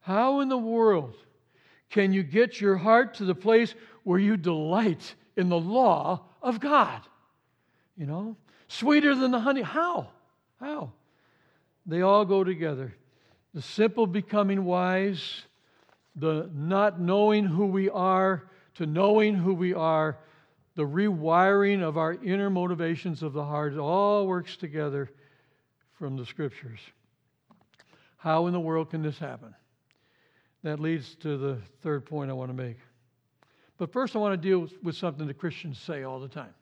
How 0.00 0.40
in 0.40 0.48
the 0.48 0.56
world 0.56 1.14
can 1.90 2.12
you 2.12 2.22
get 2.22 2.60
your 2.60 2.76
heart 2.76 3.14
to 3.14 3.24
the 3.24 3.34
place 3.34 3.74
where 4.04 4.18
you 4.18 4.36
delight 4.36 5.14
in 5.36 5.48
the 5.48 5.58
law 5.58 6.22
of 6.40 6.60
God? 6.60 7.00
You 7.96 8.06
know, 8.06 8.36
sweeter 8.68 9.14
than 9.14 9.30
the 9.30 9.40
honey. 9.40 9.62
How? 9.62 10.08
How? 10.60 10.92
They 11.86 12.02
all 12.02 12.24
go 12.24 12.44
together. 12.44 12.94
The 13.54 13.62
simple 13.62 14.06
becoming 14.06 14.64
wise, 14.64 15.46
the 16.14 16.50
not 16.54 17.00
knowing 17.00 17.44
who 17.44 17.66
we 17.66 17.88
are 17.88 18.50
to 18.76 18.86
knowing 18.86 19.34
who 19.34 19.54
we 19.54 19.72
are, 19.72 20.18
the 20.74 20.84
rewiring 20.84 21.82
of 21.82 21.96
our 21.96 22.12
inner 22.22 22.50
motivations 22.50 23.22
of 23.22 23.32
the 23.32 23.44
heart, 23.44 23.72
it 23.72 23.78
all 23.78 24.26
works 24.26 24.56
together 24.56 25.10
from 25.94 26.16
the 26.16 26.26
scriptures. 26.26 26.80
How 28.18 28.46
in 28.46 28.52
the 28.52 28.60
world 28.60 28.90
can 28.90 29.02
this 29.02 29.18
happen? 29.18 29.54
That 30.62 30.78
leads 30.78 31.14
to 31.16 31.38
the 31.38 31.58
third 31.82 32.04
point 32.04 32.30
I 32.30 32.34
want 32.34 32.50
to 32.50 32.54
make. 32.54 32.76
But 33.78 33.92
first, 33.92 34.14
I 34.14 34.18
want 34.18 34.40
to 34.40 34.48
deal 34.48 34.68
with 34.82 34.96
something 34.96 35.26
that 35.26 35.38
Christians 35.38 35.78
say 35.78 36.02
all 36.02 36.20
the 36.20 36.28
time. 36.28 36.54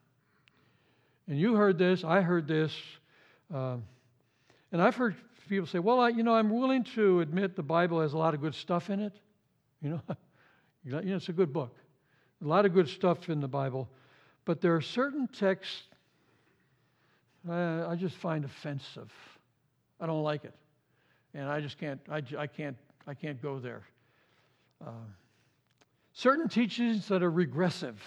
And 1.28 1.38
you 1.38 1.54
heard 1.54 1.78
this, 1.78 2.04
I 2.04 2.20
heard 2.20 2.46
this. 2.46 2.72
Um, 3.52 3.84
and 4.72 4.82
I've 4.82 4.96
heard 4.96 5.16
people 5.48 5.66
say, 5.66 5.78
well, 5.78 6.00
I, 6.00 6.08
you 6.08 6.22
know, 6.22 6.34
I'm 6.34 6.50
willing 6.50 6.84
to 6.94 7.20
admit 7.20 7.56
the 7.56 7.62
Bible 7.62 8.00
has 8.00 8.12
a 8.12 8.18
lot 8.18 8.34
of 8.34 8.40
good 8.40 8.54
stuff 8.54 8.90
in 8.90 9.00
it. 9.00 9.12
You 9.80 9.90
know, 9.90 10.00
you 10.84 10.92
know, 10.92 11.16
it's 11.16 11.28
a 11.28 11.32
good 11.32 11.52
book. 11.52 11.74
A 12.44 12.46
lot 12.46 12.66
of 12.66 12.74
good 12.74 12.88
stuff 12.88 13.28
in 13.28 13.40
the 13.40 13.48
Bible. 13.48 13.88
But 14.44 14.60
there 14.60 14.74
are 14.74 14.82
certain 14.82 15.28
texts 15.28 15.84
uh, 17.48 17.86
I 17.88 17.94
just 17.96 18.16
find 18.16 18.44
offensive. 18.44 19.12
I 20.00 20.06
don't 20.06 20.22
like 20.22 20.44
it. 20.44 20.54
And 21.34 21.48
I 21.48 21.60
just 21.60 21.78
can't, 21.78 22.00
I, 22.10 22.22
I 22.38 22.46
can't, 22.46 22.76
I 23.06 23.14
can't 23.14 23.40
go 23.42 23.58
there. 23.58 23.82
Uh, 24.84 24.90
certain 26.12 26.48
teachings 26.48 27.08
that 27.08 27.22
are 27.22 27.30
regressive. 27.30 28.00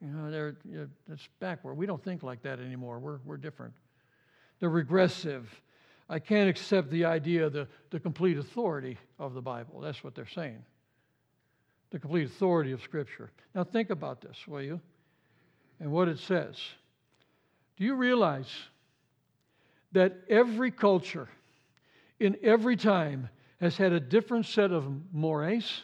You 0.00 0.08
know, 0.08 0.30
they're, 0.30 0.56
it's 1.10 1.28
backward. 1.40 1.74
We 1.74 1.86
don't 1.86 2.02
think 2.02 2.22
like 2.22 2.42
that 2.42 2.60
anymore. 2.60 2.98
We're, 2.98 3.18
we're 3.24 3.38
different. 3.38 3.72
They're 4.60 4.68
regressive. 4.68 5.48
I 6.08 6.18
can't 6.18 6.48
accept 6.48 6.90
the 6.90 7.04
idea 7.04 7.48
the, 7.48 7.66
the 7.90 7.98
complete 7.98 8.38
authority 8.38 8.98
of 9.18 9.34
the 9.34 9.40
Bible. 9.40 9.80
That's 9.80 10.04
what 10.04 10.14
they're 10.14 10.28
saying. 10.28 10.62
The 11.90 11.98
complete 11.98 12.26
authority 12.26 12.72
of 12.72 12.82
Scripture. 12.82 13.30
Now, 13.54 13.64
think 13.64 13.90
about 13.90 14.20
this, 14.20 14.36
will 14.46 14.62
you? 14.62 14.80
And 15.80 15.90
what 15.90 16.08
it 16.08 16.18
says. 16.18 16.56
Do 17.76 17.84
you 17.84 17.94
realize 17.94 18.50
that 19.92 20.16
every 20.28 20.70
culture 20.70 21.28
in 22.20 22.36
every 22.42 22.76
time 22.76 23.28
has 23.60 23.76
had 23.76 23.92
a 23.92 24.00
different 24.00 24.46
set 24.46 24.72
of 24.72 24.86
mores? 25.12 25.82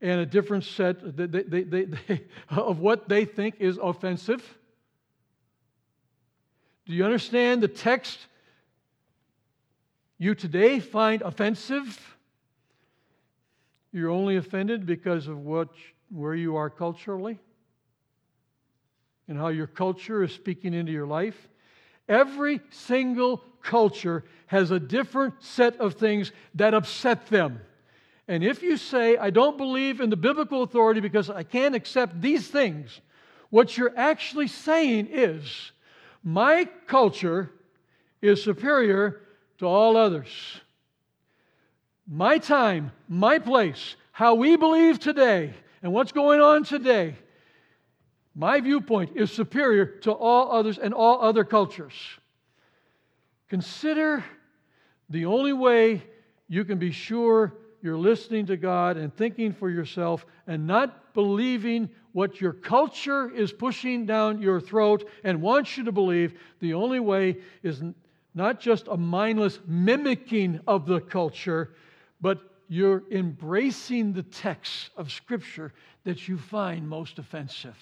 And 0.00 0.20
a 0.20 0.26
different 0.26 0.64
set 0.64 1.16
they, 1.16 1.26
they, 1.26 1.62
they, 1.62 1.86
of 2.50 2.80
what 2.80 3.08
they 3.08 3.24
think 3.24 3.56
is 3.58 3.78
offensive? 3.82 4.58
Do 6.86 6.92
you 6.92 7.04
understand 7.04 7.62
the 7.62 7.68
text 7.68 8.18
you 10.18 10.34
today 10.34 10.78
find 10.80 11.22
offensive? 11.22 12.16
You're 13.92 14.10
only 14.10 14.36
offended 14.36 14.86
because 14.86 15.26
of 15.26 15.38
what, 15.38 15.68
where 16.10 16.34
you 16.34 16.56
are 16.56 16.70
culturally 16.70 17.38
and 19.28 19.38
how 19.38 19.48
your 19.48 19.66
culture 19.66 20.22
is 20.22 20.32
speaking 20.32 20.74
into 20.74 20.92
your 20.92 21.06
life. 21.06 21.48
Every 22.08 22.60
single 22.70 23.38
culture 23.62 24.24
has 24.46 24.70
a 24.70 24.78
different 24.78 25.42
set 25.42 25.80
of 25.80 25.94
things 25.94 26.30
that 26.54 26.74
upset 26.74 27.26
them. 27.26 27.60
And 28.28 28.42
if 28.42 28.62
you 28.62 28.76
say, 28.76 29.16
I 29.16 29.30
don't 29.30 29.56
believe 29.56 30.00
in 30.00 30.10
the 30.10 30.16
biblical 30.16 30.62
authority 30.62 31.00
because 31.00 31.30
I 31.30 31.44
can't 31.44 31.74
accept 31.74 32.20
these 32.20 32.48
things, 32.48 33.00
what 33.50 33.76
you're 33.76 33.96
actually 33.96 34.48
saying 34.48 35.08
is, 35.10 35.72
my 36.24 36.68
culture 36.86 37.52
is 38.20 38.42
superior 38.42 39.20
to 39.58 39.66
all 39.66 39.96
others. 39.96 40.28
My 42.08 42.38
time, 42.38 42.90
my 43.08 43.38
place, 43.38 43.94
how 44.10 44.34
we 44.34 44.56
believe 44.56 44.98
today, 44.98 45.54
and 45.82 45.92
what's 45.92 46.12
going 46.12 46.40
on 46.40 46.64
today, 46.64 47.14
my 48.34 48.60
viewpoint 48.60 49.12
is 49.14 49.30
superior 49.30 49.86
to 49.86 50.12
all 50.12 50.50
others 50.50 50.78
and 50.78 50.92
all 50.92 51.22
other 51.22 51.44
cultures. 51.44 51.94
Consider 53.48 54.24
the 55.08 55.26
only 55.26 55.52
way 55.52 56.02
you 56.48 56.64
can 56.64 56.78
be 56.78 56.90
sure 56.90 57.54
you're 57.86 57.96
listening 57.96 58.46
to 58.46 58.56
God 58.56 58.96
and 58.96 59.14
thinking 59.14 59.52
for 59.52 59.70
yourself 59.70 60.26
and 60.48 60.66
not 60.66 61.14
believing 61.14 61.88
what 62.12 62.40
your 62.40 62.52
culture 62.52 63.30
is 63.30 63.52
pushing 63.52 64.06
down 64.06 64.42
your 64.42 64.60
throat 64.60 65.08
and 65.22 65.40
wants 65.40 65.78
you 65.78 65.84
to 65.84 65.92
believe, 65.92 66.36
the 66.58 66.74
only 66.74 66.98
way 66.98 67.36
is 67.62 67.84
not 68.34 68.58
just 68.58 68.88
a 68.88 68.96
mindless 68.96 69.60
mimicking 69.68 70.58
of 70.66 70.84
the 70.84 71.00
culture, 71.00 71.74
but 72.20 72.40
you're 72.68 73.04
embracing 73.12 74.12
the 74.12 74.24
texts 74.24 74.90
of 74.96 75.12
Scripture 75.12 75.72
that 76.02 76.26
you 76.26 76.36
find 76.36 76.88
most 76.88 77.20
offensive. 77.20 77.76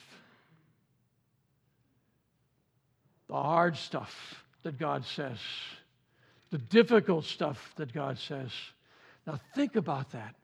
The 3.28 3.34
hard 3.34 3.74
stuff 3.78 4.44
that 4.64 4.78
God 4.78 5.06
says, 5.06 5.38
the 6.50 6.58
difficult 6.58 7.24
stuff 7.24 7.72
that 7.76 7.94
God 7.94 8.18
says. 8.18 8.50
Now, 9.26 9.40
think 9.54 9.76
about 9.76 10.12
that. 10.12 10.34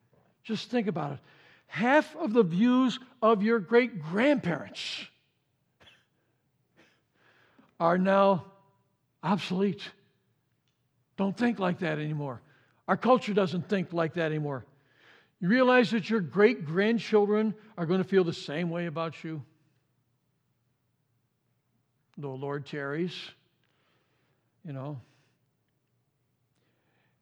Just 0.42 0.70
think 0.70 0.86
about 0.86 1.12
it. 1.12 1.18
Half 1.66 2.16
of 2.16 2.32
the 2.32 2.42
views 2.42 2.98
of 3.22 3.42
your 3.42 3.58
great 3.58 4.02
grandparents 4.02 5.06
are 7.78 7.98
now 7.98 8.46
obsolete. 9.22 9.82
Don't 11.16 11.36
think 11.36 11.58
like 11.58 11.80
that 11.80 11.98
anymore. 11.98 12.40
Our 12.88 12.96
culture 12.96 13.34
doesn't 13.34 13.68
think 13.68 13.92
like 13.92 14.14
that 14.14 14.26
anymore. 14.32 14.64
You 15.40 15.48
realize 15.48 15.90
that 15.90 16.10
your 16.10 16.20
great 16.20 16.64
grandchildren 16.64 17.54
are 17.78 17.86
going 17.86 18.02
to 18.02 18.08
feel 18.08 18.24
the 18.24 18.32
same 18.32 18.68
way 18.68 18.86
about 18.86 19.22
you? 19.22 19.42
The 22.18 22.28
Lord 22.28 22.66
tarries, 22.66 23.14
you 24.64 24.72
know. 24.72 25.00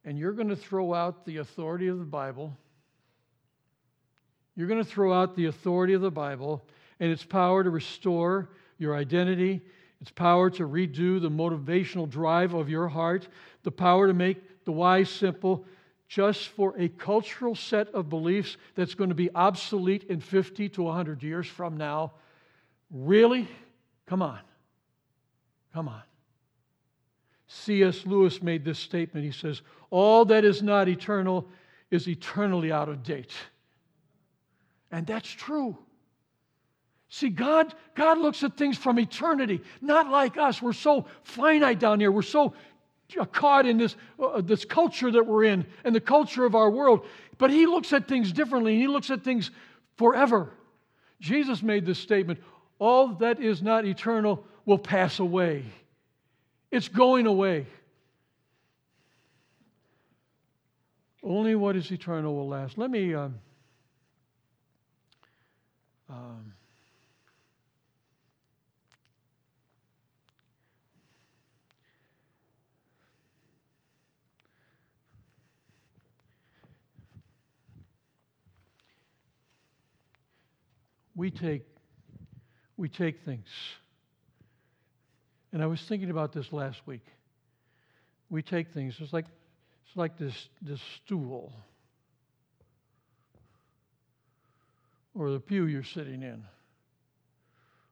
And 0.05 0.17
you're 0.17 0.33
going 0.33 0.49
to 0.49 0.55
throw 0.55 0.93
out 0.93 1.25
the 1.25 1.37
authority 1.37 1.87
of 1.87 1.99
the 1.99 2.05
Bible. 2.05 2.57
You're 4.55 4.67
going 4.67 4.83
to 4.83 4.89
throw 4.89 5.13
out 5.13 5.35
the 5.35 5.45
authority 5.45 5.93
of 5.93 6.01
the 6.01 6.11
Bible 6.11 6.65
and 6.99 7.11
its 7.11 7.23
power 7.23 7.63
to 7.63 7.69
restore 7.69 8.49
your 8.77 8.95
identity, 8.95 9.61
its 10.01 10.11
power 10.11 10.49
to 10.51 10.67
redo 10.67 11.21
the 11.21 11.29
motivational 11.29 12.09
drive 12.09 12.53
of 12.53 12.69
your 12.69 12.87
heart, 12.87 13.27
the 13.63 13.71
power 13.71 14.07
to 14.07 14.13
make 14.13 14.65
the 14.65 14.71
wise 14.71 15.09
simple, 15.09 15.65
just 16.07 16.47
for 16.49 16.73
a 16.77 16.89
cultural 16.89 17.55
set 17.55 17.87
of 17.89 18.09
beliefs 18.09 18.57
that's 18.75 18.95
going 18.95 19.09
to 19.09 19.15
be 19.15 19.29
obsolete 19.35 20.05
in 20.09 20.19
50 20.19 20.69
to 20.69 20.83
100 20.83 21.21
years 21.21 21.47
from 21.47 21.77
now. 21.77 22.13
Really? 22.91 23.47
Come 24.07 24.21
on. 24.21 24.39
Come 25.73 25.87
on. 25.87 26.01
C.S. 27.47 28.05
Lewis 28.05 28.41
made 28.41 28.65
this 28.65 28.79
statement. 28.79 29.25
He 29.25 29.31
says, 29.31 29.61
All 29.91 30.25
that 30.25 30.45
is 30.45 30.61
not 30.61 30.87
eternal 30.87 31.47
is 31.91 32.07
eternally 32.07 32.71
out 32.71 32.89
of 32.89 33.03
date. 33.03 33.33
And 34.91 35.05
that's 35.05 35.29
true. 35.29 35.77
See, 37.09 37.29
God, 37.29 37.73
God 37.95 38.19
looks 38.19 38.43
at 38.43 38.55
things 38.55 38.77
from 38.77 38.99
eternity, 38.99 39.61
not 39.81 40.09
like 40.09 40.37
us. 40.37 40.61
We're 40.61 40.73
so 40.73 41.05
finite 41.23 41.79
down 41.79 41.99
here. 41.99 42.11
We're 42.11 42.21
so 42.21 42.53
caught 43.31 43.65
in 43.65 43.77
this, 43.77 43.95
uh, 44.19 44.41
this 44.41 44.63
culture 44.63 45.09
that 45.11 45.25
we're 45.25 45.45
in 45.45 45.65
and 45.83 45.95
the 45.95 46.01
culture 46.01 46.45
of 46.45 46.53
our 46.53 46.69
world. 46.69 47.05
But 47.39 47.49
he 47.49 47.65
looks 47.65 47.91
at 47.93 48.07
things 48.07 48.31
differently. 48.31 48.73
and 48.73 48.81
He 48.81 48.87
looks 48.87 49.09
at 49.09 49.23
things 49.23 49.49
forever. 49.97 50.51
Jesus 51.19 51.63
made 51.63 51.85
this 51.85 51.99
statement 51.99 52.39
all 52.77 53.09
that 53.15 53.41
is 53.41 53.61
not 53.61 53.85
eternal 53.85 54.45
will 54.65 54.77
pass 54.77 55.19
away, 55.19 55.65
it's 56.71 56.87
going 56.87 57.25
away. 57.25 57.65
Only 61.21 61.55
what 61.55 61.75
is 61.75 61.91
eternal 61.91 62.35
will 62.35 62.47
last. 62.47 62.77
Let 62.77 62.89
me. 62.89 63.13
Um, 63.13 63.35
um, 66.09 66.53
we 81.19 81.29
take, 81.29 81.65
we 82.77 82.87
take 82.87 83.25
things. 83.25 83.47
And 85.51 85.61
I 85.61 85.65
was 85.65 85.81
thinking 85.81 86.09
about 86.09 86.31
this 86.31 86.53
last 86.53 86.79
week. 86.85 87.05
We 88.29 88.41
take 88.41 88.73
things, 88.73 88.95
it's 88.99 89.11
like, 89.11 89.25
it's 89.89 89.97
like 89.97 90.19
this, 90.19 90.49
this 90.61 90.79
stool 91.03 91.51
or 95.15 95.31
the 95.31 95.39
pew 95.39 95.65
you're 95.65 95.81
sitting 95.81 96.21
in 96.21 96.43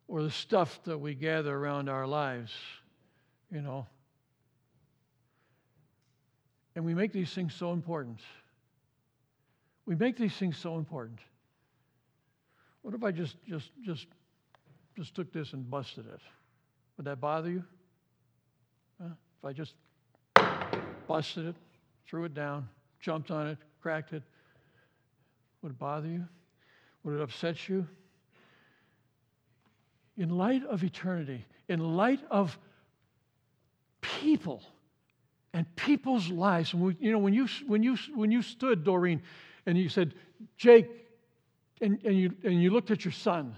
or 0.07 0.21
the 0.21 0.29
stuff 0.29 0.79
that 0.83 0.99
we 0.99 1.15
gather 1.15 1.57
around 1.57 1.89
our 1.89 2.05
lives, 2.05 2.51
you 3.51 3.61
know. 3.61 3.87
And 6.75 6.85
we 6.85 6.93
make 6.93 7.11
these 7.11 7.33
things 7.33 7.55
so 7.55 7.73
important. 7.73 8.19
We 9.87 9.95
make 9.95 10.17
these 10.17 10.35
things 10.35 10.55
so 10.55 10.77
important. 10.77 11.17
What 12.83 12.93
if 12.93 13.03
I 13.03 13.09
just 13.09 13.37
just 13.47 13.71
just 13.83 14.05
just 14.95 15.15
took 15.15 15.33
this 15.33 15.53
and 15.53 15.67
busted 15.67 16.05
it? 16.05 16.21
Would 16.97 17.07
that 17.07 17.19
bother 17.19 17.49
you? 17.49 17.63
Huh? 19.01 19.09
If 19.39 19.45
I 19.45 19.53
just 19.53 19.73
busted 21.07 21.47
it, 21.47 21.55
threw 22.07 22.23
it 22.23 22.33
down, 22.33 22.67
jumped 22.99 23.31
on 23.31 23.47
it, 23.47 23.57
cracked 23.81 24.13
it, 24.13 24.23
would 25.61 25.71
it 25.71 25.79
bother 25.79 26.07
you? 26.07 26.25
Would 27.03 27.15
it 27.15 27.21
upset 27.21 27.67
you? 27.67 27.87
In 30.17 30.29
light 30.29 30.65
of 30.65 30.83
eternity, 30.83 31.45
in 31.67 31.79
light 31.79 32.21
of 32.31 32.57
people 34.01 34.63
and 35.53 35.65
people's 35.75 36.29
lives, 36.29 36.73
we, 36.73 36.95
you 36.99 37.11
know, 37.11 37.19
when 37.19 37.33
you 37.33 37.47
when 37.67 37.83
you 37.83 37.97
when 38.15 38.31
you 38.31 38.41
stood, 38.41 38.83
Doreen, 38.83 39.21
and 39.65 39.77
you 39.77 39.89
said, 39.89 40.13
Jake, 40.57 40.87
and, 41.81 42.03
and, 42.03 42.17
you, 42.17 42.33
and 42.43 42.61
you 42.61 42.71
looked 42.71 42.89
at 42.89 43.05
your 43.05 43.11
son, 43.11 43.55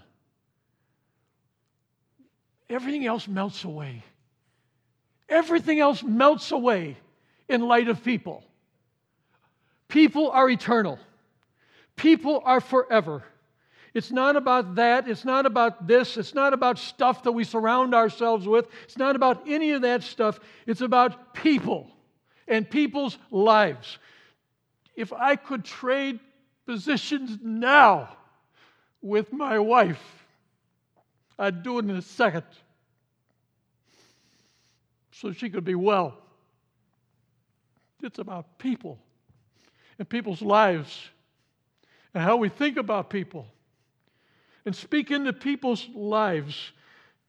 everything 2.68 3.06
else 3.06 3.26
melts 3.26 3.64
away. 3.64 4.04
Everything 5.28 5.78
else 5.78 6.02
melts 6.02 6.50
away 6.50 6.96
in 7.50 7.60
light 7.60 7.88
of 7.88 8.02
people. 8.02 8.42
People 9.88 10.30
are 10.30 10.48
eternal, 10.48 10.98
people 11.96 12.42
are 12.44 12.60
forever. 12.60 13.24
It's 13.92 14.12
not 14.12 14.36
about 14.36 14.76
that. 14.76 15.08
It's 15.08 15.24
not 15.24 15.46
about 15.46 15.88
this. 15.88 16.16
It's 16.16 16.32
not 16.32 16.52
about 16.52 16.78
stuff 16.78 17.24
that 17.24 17.32
we 17.32 17.42
surround 17.42 17.92
ourselves 17.92 18.46
with. 18.46 18.68
It's 18.84 18.96
not 18.96 19.16
about 19.16 19.48
any 19.48 19.72
of 19.72 19.82
that 19.82 20.04
stuff. 20.04 20.38
It's 20.64 20.80
about 20.80 21.34
people 21.34 21.90
and 22.46 22.70
people's 22.70 23.18
lives. 23.32 23.98
If 24.94 25.12
I 25.12 25.34
could 25.34 25.64
trade 25.64 26.20
positions 26.66 27.36
now 27.42 28.10
with 29.02 29.32
my 29.32 29.58
wife. 29.58 30.00
I'd 31.36 31.64
do 31.64 31.78
it 31.78 31.84
in 31.84 31.90
a 31.90 32.02
second 32.02 32.44
so 35.10 35.32
she 35.32 35.50
could 35.50 35.64
be 35.64 35.74
well. 35.74 36.16
It's 38.02 38.18
about 38.18 38.58
people 38.58 38.98
and 39.98 40.08
people's 40.08 40.42
lives 40.42 41.10
and 42.14 42.22
how 42.22 42.36
we 42.36 42.48
think 42.48 42.76
about 42.76 43.10
people 43.10 43.46
and 44.64 44.74
speak 44.74 45.10
into 45.10 45.32
people's 45.32 45.88
lives. 45.94 46.72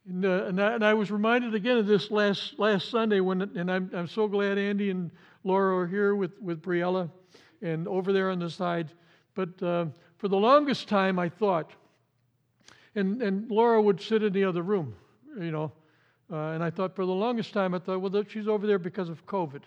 And, 0.08 0.26
uh, 0.26 0.46
and, 0.46 0.62
I, 0.62 0.74
and, 0.74 0.86
I, 0.86 0.94
was 0.94 1.12
reminded 1.12 1.54
again 1.54 1.78
of 1.78 1.86
this 1.86 2.10
last, 2.10 2.58
last 2.58 2.90
Sunday 2.90 3.20
when, 3.20 3.42
and 3.42 3.72
I'm, 3.72 3.92
I'm 3.94 4.08
so 4.08 4.28
glad 4.28 4.58
Andy 4.58 4.90
and 4.90 5.12
Laura 5.44 5.78
are 5.78 5.88
here 5.88 6.16
with, 6.16 6.32
with 6.42 6.62
Briella 6.62 7.10
and 7.62 7.88
over 7.88 8.12
there 8.12 8.32
on 8.32 8.40
the 8.40 8.50
side. 8.50 8.90
But 9.36 9.62
uh, 9.62 9.86
for 10.18 10.28
the 10.28 10.38
longest 10.38 10.88
time, 10.88 11.20
I 11.20 11.30
thought, 11.30 11.72
and, 12.96 13.22
and 13.22 13.50
Laura 13.50 13.82
would 13.82 14.02
sit 14.02 14.24
in 14.24 14.34
the 14.34 14.44
other 14.44 14.62
room, 14.62 14.96
you 15.38 15.52
know, 15.52 15.72
uh, 16.32 16.52
and 16.52 16.64
I 16.64 16.70
thought 16.70 16.96
for 16.96 17.06
the 17.06 17.12
longest 17.12 17.54
time, 17.54 17.74
I 17.74 17.80
thought, 17.80 18.00
well, 18.00 18.24
she's 18.28 18.48
over 18.48 18.66
there 18.66 18.80
because 18.80 19.10
of 19.10 19.26
COVID. 19.26 19.62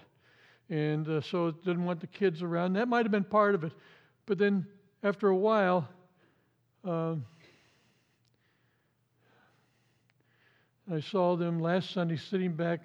And 0.71 1.09
uh, 1.09 1.21
so 1.21 1.51
didn't 1.51 1.85
want 1.85 2.01
the 2.01 2.07
kids 2.07 2.43
around. 2.43 2.75
That 2.75 2.89
might 2.89 3.05
have 3.05 3.13
been 3.13 3.25
part 3.25 3.55
of 3.55 3.65
it. 3.65 3.73
But 4.27 4.39
then 4.39 4.67
after 5.03 5.29
a 5.29 5.37
while, 5.37 5.87
um, 6.85 7.25
I 10.93 11.01
saw 11.01 11.37
them 11.37 11.61
last 11.61 11.91
Sunday 11.91 12.17
sitting 12.17 12.53
back, 12.53 12.81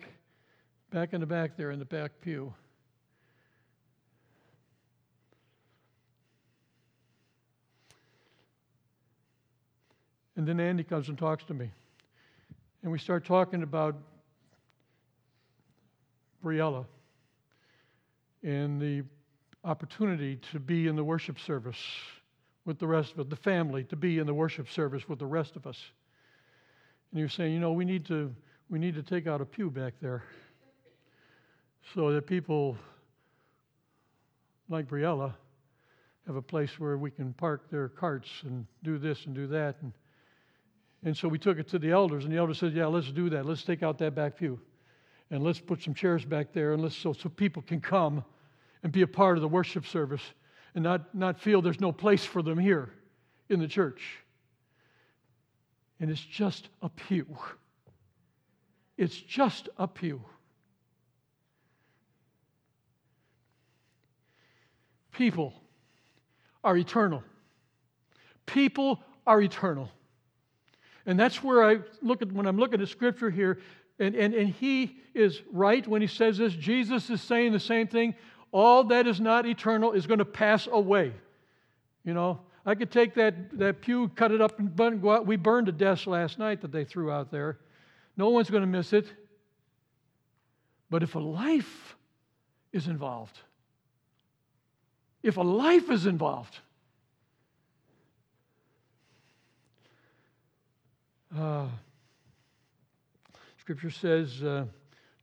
back 0.92 1.14
in 1.14 1.22
the 1.22 1.26
back 1.26 1.58
there 1.58 1.72
in 1.72 1.80
the 1.80 1.86
back 1.86 2.12
pew. 2.22 2.54
And 10.36 10.48
then 10.48 10.60
Andy 10.62 10.86
comes 10.86 11.10
and 11.10 11.18
talks 11.18 11.44
to 11.46 11.54
me. 11.54 11.70
And 12.84 12.92
we 12.92 13.00
start 13.00 13.26
talking 13.26 13.64
about 13.64 13.98
Briella 16.42 16.86
and 18.44 18.82
the 18.82 19.04
opportunity 19.64 20.38
to 20.52 20.60
be 20.60 20.88
in 20.88 20.96
the 20.96 21.04
worship 21.04 21.40
service 21.40 21.80
with 22.66 22.80
the 22.80 22.88
rest 22.88 23.18
of 23.18 23.30
the 23.30 23.36
family 23.36 23.84
to 23.86 23.96
be 23.96 24.20
in 24.20 24.28
the 24.28 24.34
worship 24.34 24.70
service 24.70 25.08
with 25.10 25.20
the 25.20 25.26
rest 25.26 25.56
of 25.56 25.66
us. 25.66 25.78
And 27.12 27.20
you're 27.20 27.30
saying, 27.30 27.54
you 27.54 27.60
know, 27.60 27.74
we 27.74 27.86
need 27.86 28.06
to 28.08 28.34
we 28.70 28.78
need 28.78 28.96
to 28.96 29.04
take 29.04 29.26
out 29.26 29.42
a 29.42 29.46
pew 29.46 29.72
back 29.72 29.94
there 30.02 30.24
so 31.94 32.14
that 32.14 32.28
people 32.28 32.78
like 34.70 34.88
Briella 34.88 35.34
have 36.28 36.36
a 36.36 36.42
place 36.42 36.80
where 36.80 36.98
we 36.98 37.10
can 37.10 37.34
park 37.34 37.72
their 37.72 37.90
carts 37.90 38.30
and 38.44 38.68
do 38.84 39.00
this 39.00 39.26
and 39.26 39.34
do 39.34 39.48
that. 39.48 39.76
And, 39.82 39.92
and 41.04 41.18
so 41.18 41.28
we 41.28 41.40
took 41.40 41.58
it 41.58 41.68
to 41.70 41.80
the 41.80 41.90
elders, 41.90 42.26
and 42.26 42.32
the 42.32 42.38
elders 42.38 42.60
said, 42.60 42.74
Yeah, 42.74 42.86
let's 42.86 43.12
do 43.12 43.32
that. 43.32 43.46
Let's 43.46 43.64
take 43.64 43.82
out 43.82 43.98
that 43.98 44.14
back 44.14 44.38
pew. 44.38 44.60
And 45.32 45.44
let's 45.44 45.60
put 45.60 45.84
some 45.84 45.94
chairs 45.94 46.26
back 46.26 46.54
there, 46.54 46.74
and 46.74 46.82
let's 46.82 46.96
so, 46.96 47.14
so 47.14 47.30
people 47.30 47.62
can 47.62 47.80
come 47.80 48.24
and 48.84 48.92
be 48.92 49.04
a 49.04 49.08
part 49.08 49.38
of 49.38 49.42
the 49.42 49.48
worship 49.48 49.86
service 49.86 50.24
and 50.76 50.84
not, 50.84 51.14
not 51.14 51.40
feel 51.40 51.62
there's 51.62 51.80
no 51.80 51.92
place 51.92 52.26
for 52.26 52.42
them 52.42 52.58
here 52.58 52.90
in 53.50 53.60
the 53.60 53.68
church. 53.68 54.02
And 56.00 56.10
it's 56.10 56.24
just 56.24 56.70
a 56.82 56.90
pew. 56.90 57.26
It's 58.98 59.16
just 59.16 59.70
a 59.78 59.88
pew. 59.88 60.22
People 65.12 65.54
are 66.64 66.78
eternal. 66.78 67.24
People 68.46 69.00
are 69.28 69.42
eternal. 69.42 69.90
And 71.06 71.20
that's 71.20 71.44
where 71.44 71.64
I 71.64 71.80
look 72.02 72.22
at 72.22 72.32
when 72.32 72.46
I'm 72.46 72.58
looking 72.58 72.82
at 72.82 72.88
scripture 72.88 73.30
here, 73.30 73.60
and, 74.00 74.16
and, 74.16 74.34
and 74.34 74.50
he 74.50 74.98
is 75.14 75.42
right 75.52 75.86
when 75.88 76.02
he 76.02 76.08
says 76.08 76.38
this. 76.38 76.54
Jesus 76.54 77.10
is 77.10 77.22
saying 77.22 77.52
the 77.52 77.60
same 77.60 77.88
thing. 77.88 78.16
All 78.52 78.86
that 78.86 79.06
is 79.06 79.20
not 79.20 79.46
eternal 79.46 79.92
is 79.92 80.08
going 80.08 80.20
to 80.20 80.26
pass 80.26 80.68
away. 80.72 81.14
You 82.04 82.14
know, 82.14 82.40
I 82.66 82.76
could 82.76 82.92
take 82.92 83.14
that, 83.16 83.58
that 83.60 83.82
pew, 83.82 84.10
cut 84.10 84.32
it 84.32 84.42
up, 84.42 84.60
and 84.60 84.74
burn, 84.74 85.00
go 85.02 85.12
out. 85.12 85.28
We 85.28 85.36
burned 85.36 85.70
a 85.70 85.72
desk 85.72 86.08
last 86.08 86.40
night 86.40 86.62
that 86.62 86.72
they 86.72 86.86
threw 86.86 87.12
out 87.12 87.30
there. 87.30 87.60
No 88.16 88.30
one's 88.30 88.50
going 88.50 88.62
to 88.62 88.68
miss 88.68 88.94
it. 88.94 89.06
But 90.90 91.04
if 91.04 91.16
a 91.16 91.20
life 91.20 91.96
is 92.72 92.88
involved, 92.88 93.38
if 95.22 95.38
a 95.38 95.42
life 95.42 95.90
is 95.90 96.06
involved, 96.06 96.58
uh, 101.38 101.68
Scripture 103.70 103.92
says, 103.92 104.42
uh, 104.42 104.66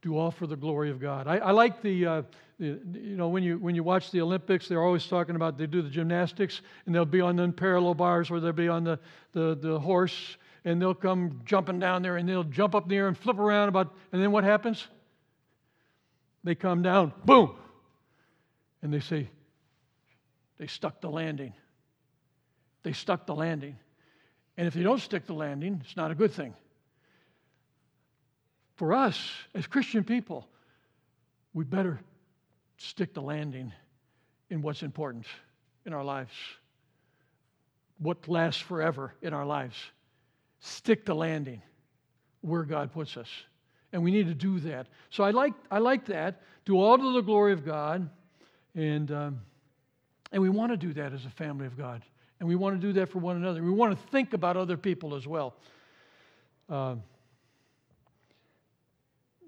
"Do 0.03 0.17
all 0.17 0.31
for 0.31 0.47
the 0.47 0.55
glory 0.55 0.89
of 0.93 1.01
God." 1.01 1.27
I, 1.27 1.39
I 1.39 1.51
like 1.51 1.83
the, 1.83 2.07
uh, 2.07 2.23
the, 2.61 2.79
you 2.95 3.17
know, 3.17 3.29
when 3.29 3.43
you 3.43 3.59
when 3.59 3.75
you 3.75 3.83
watch 3.83 4.13
the 4.13 4.21
Olympics, 4.21 4.69
they're 4.69 4.85
always 4.85 5.05
talking 5.05 5.35
about 5.35 5.59
they 5.59 5.67
do 5.67 5.83
the 5.83 5.91
gymnastics, 5.91 6.61
and 6.85 6.95
they'll 6.95 7.05
be 7.05 7.21
on 7.21 7.35
the 7.35 7.49
parallel 7.49 7.95
bars, 7.95 8.31
or 8.31 8.39
they'll 8.39 8.53
be 8.53 8.69
on 8.69 8.85
the 8.85 9.01
the, 9.33 9.59
the 9.61 9.81
horse, 9.81 10.37
and 10.65 10.81
they'll 10.81 10.95
come 10.95 11.41
jumping 11.45 11.81
down 11.81 12.03
there, 12.03 12.19
and 12.19 12.29
they'll 12.29 12.45
jump 12.45 12.77
up 12.77 12.85
in 12.85 12.91
the 12.91 12.95
air 12.95 13.09
and 13.09 13.19
flip 13.19 13.37
around 13.37 13.69
about, 13.69 13.93
and 14.13 14.23
then 14.23 14.31
what 14.31 14.45
happens? 14.45 14.87
They 16.45 16.55
come 16.55 16.83
down, 16.83 17.13
boom, 17.25 17.57
and 18.81 18.95
they 18.95 19.01
say, 19.01 19.29
they 20.59 20.69
stuck 20.69 21.01
the 21.01 21.11
landing. 21.11 21.53
They 22.85 22.93
stuck 22.93 23.27
the 23.27 23.35
landing. 23.35 23.75
And 24.57 24.69
if 24.69 24.75
they 24.75 24.85
don't 24.85 25.01
stick 25.01 25.27
the 25.27 25.35
landing, 25.35 25.81
it's 25.85 25.97
not 25.97 26.13
a 26.13 26.15
good 26.15 26.31
thing. 26.31 26.55
For 28.77 28.93
us, 28.93 29.31
as 29.55 29.67
Christian 29.67 30.05
people, 30.05 30.47
we 31.55 31.65
better 31.65 32.01
stick 32.79 33.15
the 33.15 33.23
landing 33.23 33.73
in 34.51 34.63
what's 34.63 34.83
important 34.83 35.27
in 35.85 35.93
our 35.93 36.05
lives, 36.05 36.33
what 37.99 38.29
lasts 38.29 38.61
forever 38.61 39.15
in 39.23 39.33
our 39.33 39.47
lives. 39.47 39.77
Stick 40.61 41.05
the 41.05 41.15
landing 41.15 41.63
where 42.43 42.63
God 42.63 42.93
puts 42.93 43.17
us. 43.17 43.29
And 43.93 44.03
we 44.03 44.11
need 44.11 44.27
to 44.27 44.35
do 44.35 44.61
that. 44.61 44.89
So 45.11 45.25
I 45.25 45.31
like, 45.31 45.55
I 45.71 45.79
like 45.79 46.07
that. 46.07 46.43
Do 46.65 46.79
all 46.79 46.99
to 46.99 47.13
the 47.15 47.23
glory 47.23 47.53
of 47.53 47.65
God. 47.65 48.09
And. 48.75 49.11
Um, 49.11 49.41
and 50.33 50.43
we 50.43 50.49
want 50.49 50.73
to 50.73 50.77
do 50.77 50.93
that 50.95 51.13
as 51.13 51.25
a 51.25 51.31
family 51.31 51.67
of 51.67 51.77
God. 51.77 52.03
And 52.41 52.49
we 52.49 52.57
want 52.57 52.81
to 52.81 52.87
do 52.87 52.93
that 52.95 53.09
for 53.09 53.19
one 53.19 53.37
another. 53.37 53.63
We 53.63 53.71
want 53.71 53.99
to 53.99 54.07
think 54.09 54.35
about 54.35 54.57
other 54.57 54.77
people 54.77 55.15
as 55.15 55.27
well. 55.27 55.55
Uh, 56.69 56.97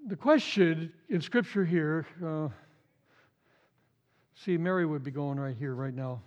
the 0.09 0.15
question 0.15 0.91
in 1.07 1.21
Scripture 1.21 1.63
here 1.63 2.07
uh, 2.25 2.49
see, 4.43 4.57
Mary 4.57 4.83
would 4.83 5.03
be 5.03 5.11
going 5.11 5.39
right 5.39 5.55
here, 5.55 5.75
right 5.75 5.93
now. 5.93 6.21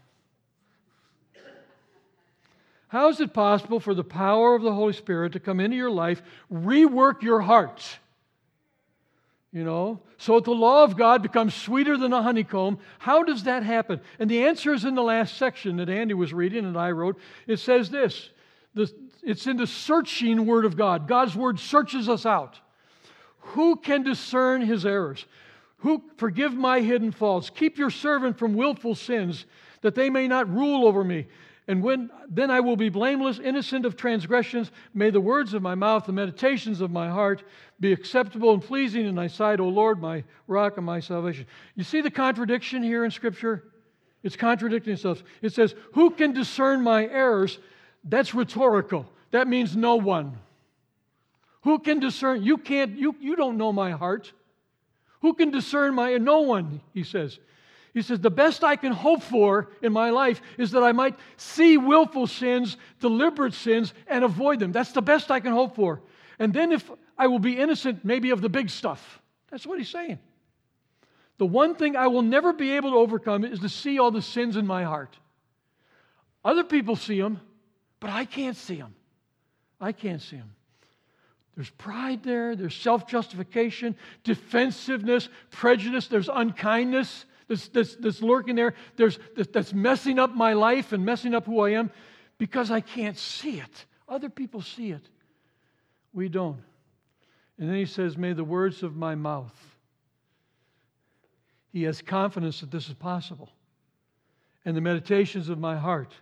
How 2.87 3.09
is 3.09 3.21
it 3.21 3.33
possible 3.33 3.81
for 3.81 3.95
the 3.95 4.05
power 4.05 4.55
of 4.55 4.63
the 4.63 4.73
Holy 4.73 4.93
Spirit 4.93 5.33
to 5.33 5.41
come 5.41 5.59
into 5.59 5.77
your 5.77 5.91
life, 5.91 6.23
rework 6.53 7.23
your 7.23 7.41
heart? 7.41 7.83
You 9.51 9.65
know? 9.65 10.01
So 10.17 10.37
that 10.37 10.45
the 10.45 10.53
law 10.53 10.85
of 10.85 10.97
God 10.97 11.23
becomes 11.23 11.53
sweeter 11.53 11.97
than 11.97 12.13
a 12.13 12.23
honeycomb. 12.23 12.79
How 12.99 13.25
does 13.25 13.45
that 13.45 13.65
happen? 13.65 14.01
And 14.21 14.31
the 14.31 14.45
answer 14.45 14.73
is 14.73 14.85
in 14.85 14.95
the 14.95 15.03
last 15.03 15.37
section 15.39 15.79
that 15.79 15.89
Andy 15.89 16.15
was 16.15 16.33
reading 16.33 16.67
and 16.67 16.77
I 16.77 16.93
wrote. 16.93 17.19
It 17.49 17.59
says 17.59 17.91
this 17.91 18.31
the, 18.75 18.93
it's 19.25 19.47
in 19.49 19.57
the 19.57 19.67
searching 19.67 20.47
word 20.47 20.67
of 20.67 20.77
God. 20.77 21.09
God's 21.09 21.35
word 21.35 21.59
searches 21.59 22.09
us 22.09 22.25
out. 22.25 22.61
Who 23.43 23.77
can 23.77 24.03
discern 24.03 24.63
his 24.63 24.87
errors? 24.87 25.27
Who 25.79 26.03
forgive 26.17 26.55
my 26.55 26.81
hidden 26.81 27.11
faults? 27.11 27.51
Keep 27.51 27.77
your 27.77 27.91
servant 27.91 28.39
from 28.39 28.55
willful 28.55 28.95
sins, 28.95 29.47
that 29.83 29.95
they 29.95 30.11
may 30.11 30.29
not 30.29 30.49
rule 30.49 30.87
over 30.87 31.03
me. 31.03 31.27
And 31.69 31.83
when 31.83 32.11
then 32.29 32.51
I 32.51 32.61
will 32.61 32.77
be 32.77 32.89
blameless, 32.89 33.39
innocent 33.39 33.87
of 33.87 33.97
transgressions. 33.97 34.71
May 34.95 35.11
the 35.11 35.21
words 35.21 35.55
of 35.55 35.63
my 35.63 35.75
mouth, 35.75 36.07
the 36.07 36.13
meditations 36.13 36.81
of 36.81 36.91
my 36.91 37.09
heart 37.09 37.45
be 37.79 37.93
acceptable 37.93 38.53
and 38.53 38.63
pleasing 38.63 39.07
in 39.07 39.15
thy 39.15 39.29
sight, 39.29 39.61
O 39.61 39.69
Lord, 39.69 40.01
my 40.01 40.25
rock 40.49 40.77
and 40.77 40.87
my 40.87 41.01
salvation. 41.01 41.47
You 41.77 41.85
see 41.85 42.01
the 42.01 42.11
contradiction 42.11 42.83
here 42.83 43.05
in 43.05 43.11
Scripture? 43.11 43.65
It's 44.23 44.37
contradicting 44.37 44.95
itself. 44.95 45.23
It 45.41 45.53
says, 45.53 45.75
Who 45.95 46.11
can 46.11 46.33
discern 46.33 46.83
my 46.83 47.07
errors? 47.07 47.59
That's 48.05 48.35
rhetorical. 48.35 49.07
That 49.31 49.49
means 49.49 49.77
no 49.77 49.97
one. 49.97 50.39
Who 51.63 51.79
can 51.79 52.01
discern? 52.01 52.43
You 52.43 52.59
can't, 52.59 52.97
you, 52.99 53.15
you 53.21 53.37
don't 53.37 53.57
know 53.57 53.73
my 53.73 53.93
heart. 53.93 54.33
Who 55.21 55.35
can 55.35 55.51
discern 55.51 55.95
my 55.95 56.17
no 56.19 56.41
one, 56.41 56.81
he 56.93 57.05
says. 57.05 57.39
He 57.95 58.03
says, 58.03 58.21
The 58.21 58.31
best 58.31 58.65
I 58.65 58.77
can 58.77 58.93
hope 58.93 59.23
for 59.23 59.69
in 59.81 59.93
my 59.93 60.11
life 60.11 60.41
is 60.59 60.73
that 60.73 60.83
I 60.83 60.93
might 60.93 61.17
see 61.37 61.77
willful 61.77 62.27
sins, 62.27 62.77
deliberate 63.01 63.55
sins, 63.55 63.95
and 64.07 64.25
avoid 64.25 64.59
them. 64.59 64.73
That's 64.73 64.93
the 64.93 65.03
best 65.03 65.31
I 65.31 65.41
can 65.41 65.53
hope 65.53 65.77
for. 65.77 66.01
And 66.39 66.53
then 66.53 66.73
if 66.73 66.91
I 67.17 67.29
will 67.29 67.39
be 67.39 67.59
innocent, 67.59 68.05
maybe 68.05 68.31
of 68.31 68.41
the 68.41 68.49
big 68.49 68.71
stuff. 68.71 69.21
That's 69.51 69.67
what 69.67 69.79
he's 69.79 69.91
saying. 69.91 70.19
The 71.39 71.47
one 71.47 71.75
thing 71.75 71.97
I 71.97 72.09
will 72.09 72.23
never 72.23 72.53
be 72.53 72.73
able 72.73 72.93
to 72.93 72.97
overcome 72.97 73.45
is 73.45 73.61
to 73.61 73.69
see 73.69 73.99
all 73.99 74.11
the 74.11 74.23
sins 74.23 74.57
in 74.57 74.67
my 74.67 74.85
heart. 74.85 75.17
Other 76.45 76.65
people 76.65 76.97
see 76.97 77.21
them, 77.21 77.41
but 78.01 78.11
I 78.11 78.25
can't 78.25 78.57
see 78.57 78.77
them. 78.77 78.95
I 79.81 79.93
can't 79.93 80.23
see 80.23 80.37
them. 80.37 80.55
There's 81.55 81.71
pride 81.71 82.23
there, 82.23 82.57
there's 82.57 82.75
self 82.75 83.07
justification, 83.07 83.95
defensiveness, 84.25 85.29
prejudice, 85.51 86.09
there's 86.09 86.31
unkindness, 86.33 87.27
that's, 87.49 87.69
that's, 87.69 87.97
that's 87.97 88.23
lurking 88.23 88.55
there, 88.55 88.75
there's, 88.97 89.19
that's 89.37 89.75
messing 89.75 90.19
up 90.19 90.35
my 90.35 90.55
life 90.55 90.93
and 90.93 91.05
messing 91.05 91.35
up 91.35 91.47
who 91.47 91.61
I 91.61 91.71
am 91.71 91.91
because 92.39 92.71
I 92.71 92.81
can't 92.81 93.19
see 93.19 93.61
it. 93.61 93.85
Other 94.09 94.31
people 94.31 94.63
see 94.63 94.91
it. 94.93 95.03
We 96.13 96.29
don't. 96.29 96.61
And 97.59 97.69
then 97.69 97.77
he 97.77 97.87
says, 97.87 98.17
May 98.17 98.33
the 98.33 98.45
words 98.45 98.83
of 98.83 98.97
my 98.97 99.15
mouth. 99.15 99.55
He 101.73 101.85
has 101.85 102.03
confidence 102.03 102.61
that 102.61 102.71
this 102.71 102.89
is 102.89 102.95
possible. 102.95 103.51
And 104.65 104.77
the 104.77 104.81
meditations 104.81 105.49
of 105.49 105.59
my 105.59 105.77
heart 105.77 106.13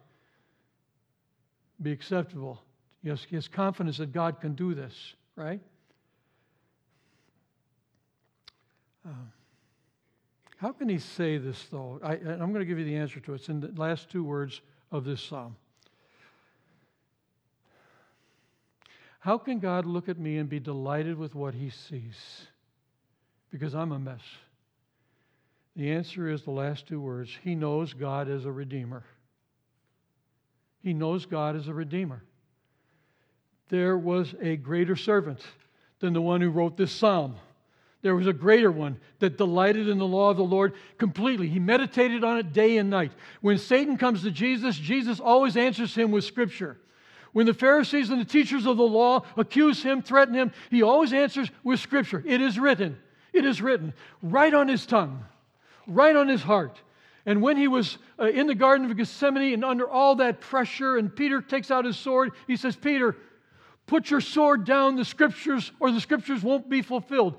be 1.83 1.93
acceptable. 1.93 2.61
Yes, 3.03 3.27
he 3.29 3.37
has 3.37 3.49
confidence 3.49 3.99
that 3.99 4.13
God 4.13 4.41
can 4.41 4.55
do 4.55 4.75
this, 4.75 5.15
right? 5.41 5.61
Um, 9.07 9.33
how 10.59 10.73
can 10.73 10.87
he 10.87 10.99
say 10.99 11.39
this, 11.39 11.67
though? 11.71 11.99
I, 12.05 12.17
am 12.17 12.53
going 12.53 12.61
to 12.61 12.67
give 12.67 12.79
you 12.79 12.85
the 12.85 12.97
answer 12.97 13.21
to 13.21 13.33
it. 13.33 13.37
It's 13.37 13.49
in 13.49 13.61
the 13.61 13.73
last 13.75 14.11
two 14.11 14.23
words 14.23 14.61
of 14.93 15.05
this 15.05 15.23
psalm. 15.23 15.57
How 19.21 19.39
can 19.39 19.61
God 19.61 19.87
look 19.87 20.11
at 20.11 20.19
me 20.19 20.37
and 20.37 20.49
be 20.49 20.61
delighted 20.61 21.17
with 21.17 21.35
what 21.35 21.55
he 21.55 21.71
sees? 21.71 22.47
Because 23.51 23.75
I'm 23.75 23.93
a 23.93 23.99
mess. 23.99 24.21
The 25.75 25.91
answer 25.91 26.29
is 26.29 26.43
the 26.43 26.51
last 26.51 26.87
two 26.87 27.01
words 27.01 27.31
He 27.43 27.55
knows 27.55 27.95
God 27.95 28.29
as 28.29 28.45
a 28.45 28.53
redeemer. 28.53 29.05
He 30.83 30.93
knows 30.93 31.25
God 31.25 31.57
as 31.57 31.69
a 31.69 31.75
redeemer. 31.75 32.23
There 33.71 33.97
was 33.97 34.35
a 34.41 34.57
greater 34.57 34.97
servant 34.97 35.41
than 36.01 36.13
the 36.13 36.21
one 36.21 36.41
who 36.41 36.51
wrote 36.51 36.77
this 36.77 36.93
psalm. 36.93 37.37
There 38.03 38.17
was 38.17 38.27
a 38.27 38.33
greater 38.33 38.71
one 38.71 38.99
that 39.19 39.37
delighted 39.37 39.89
in 39.89 39.99
the 39.99 40.07
law 40.07 40.31
of 40.31 40.39
the 40.39 40.43
Lord 40.43 40.73
completely. 40.99 41.49
He 41.49 41.61
meditated 41.61 42.25
on 42.25 42.39
it 42.39 42.53
day 42.53 42.79
and 42.79 42.91
night. 42.91 43.13
When 43.43 43.59
Satan 43.59 43.97
comes 43.97 44.23
to 44.23 44.31
Jesus, 44.31 44.77
Jesus 44.77 45.21
always 45.21 45.57
answers 45.57 45.95
him 45.95 46.11
with 46.11 46.25
Scripture. 46.25 46.79
When 47.33 47.47
the 47.47 47.55
Pharisees 47.55 48.11
and 48.11 48.21
the 48.21 48.25
teachers 48.25 48.67
of 48.67 48.77
the 48.77 48.83
law 48.83 49.25
accuse 49.37 49.83
him, 49.83 50.03
threaten 50.03 50.35
him, 50.35 50.53
he 50.71 50.83
always 50.83 51.13
answers 51.13 51.51
with 51.63 51.79
Scripture. 51.79 52.25
It 52.27 52.41
is 52.41 52.59
written. 52.59 52.99
It 53.33 53.45
is 53.45 53.63
written. 53.63 53.93
Right 54.23 54.53
on 54.53 54.67
his 54.67 54.85
tongue, 54.87 55.25
right 55.87 56.17
on 56.17 56.27
his 56.27 56.43
heart. 56.43 56.81
And 57.27 57.43
when 57.43 57.57
he 57.57 57.69
was 57.69 57.99
uh, 58.19 58.25
in 58.25 58.47
the 58.47 58.55
Garden 58.55 58.91
of 58.91 58.97
Gethsemane 58.97 59.55
and 59.55 59.65
under 59.65 59.89
all 59.89 60.17
that 60.17 60.41
pressure, 60.41 60.97
and 60.97 61.15
Peter 61.15 61.41
takes 61.43 61.71
out 61.71 61.85
his 61.85 61.99
sword, 61.99 62.33
he 62.47 62.57
says, 62.57 62.75
Peter, 62.75 63.15
put 63.91 64.09
your 64.09 64.21
sword 64.21 64.65
down, 64.65 64.95
the 64.95 65.05
scriptures, 65.05 65.73
or 65.81 65.91
the 65.91 66.01
scriptures 66.01 66.45
won't 66.45 66.71
be 66.71 66.81
fulfilled. 66.81 67.35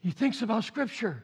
He 0.00 0.10
thinks 0.10 0.40
about 0.40 0.64
Scripture. 0.64 1.22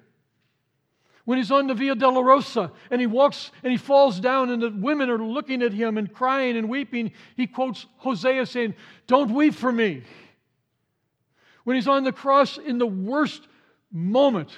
When 1.24 1.38
he's 1.38 1.50
on 1.50 1.66
the 1.66 1.74
Via 1.74 1.94
Dolorosa 1.94 2.70
and 2.90 3.00
he 3.00 3.06
walks 3.06 3.50
and 3.62 3.70
he 3.70 3.78
falls 3.78 4.20
down 4.20 4.50
and 4.50 4.60
the 4.62 4.70
women 4.70 5.08
are 5.08 5.18
looking 5.18 5.62
at 5.62 5.72
him 5.72 5.96
and 5.96 6.12
crying 6.12 6.58
and 6.58 6.68
weeping, 6.68 7.12
he 7.34 7.46
quotes 7.46 7.86
Hosea 7.96 8.44
saying, 8.44 8.74
Don't 9.06 9.30
weep 9.32 9.54
for 9.54 9.72
me. 9.72 10.02
When 11.64 11.76
he's 11.76 11.88
on 11.88 12.04
the 12.04 12.12
cross 12.12 12.58
in 12.58 12.76
the 12.76 12.86
worst 12.86 13.48
moment, 13.90 14.50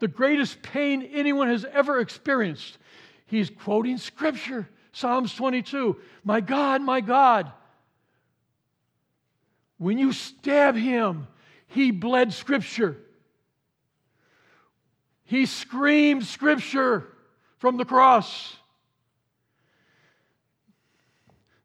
the 0.00 0.08
greatest 0.08 0.60
pain 0.60 1.02
anyone 1.12 1.46
has 1.48 1.64
ever 1.66 2.00
experienced, 2.00 2.78
he's 3.26 3.48
quoting 3.48 3.96
Scripture. 3.96 4.68
Psalms 4.90 5.34
22 5.34 6.00
My 6.24 6.40
God, 6.40 6.82
my 6.82 7.00
God, 7.00 7.52
when 9.78 9.98
you 9.98 10.12
stab 10.12 10.76
him, 10.76 11.26
he 11.66 11.90
bled 11.90 12.32
Scripture. 12.32 12.96
He 15.24 15.46
screamed 15.46 16.24
scripture 16.24 17.08
from 17.58 17.76
the 17.76 17.84
cross. 17.84 18.56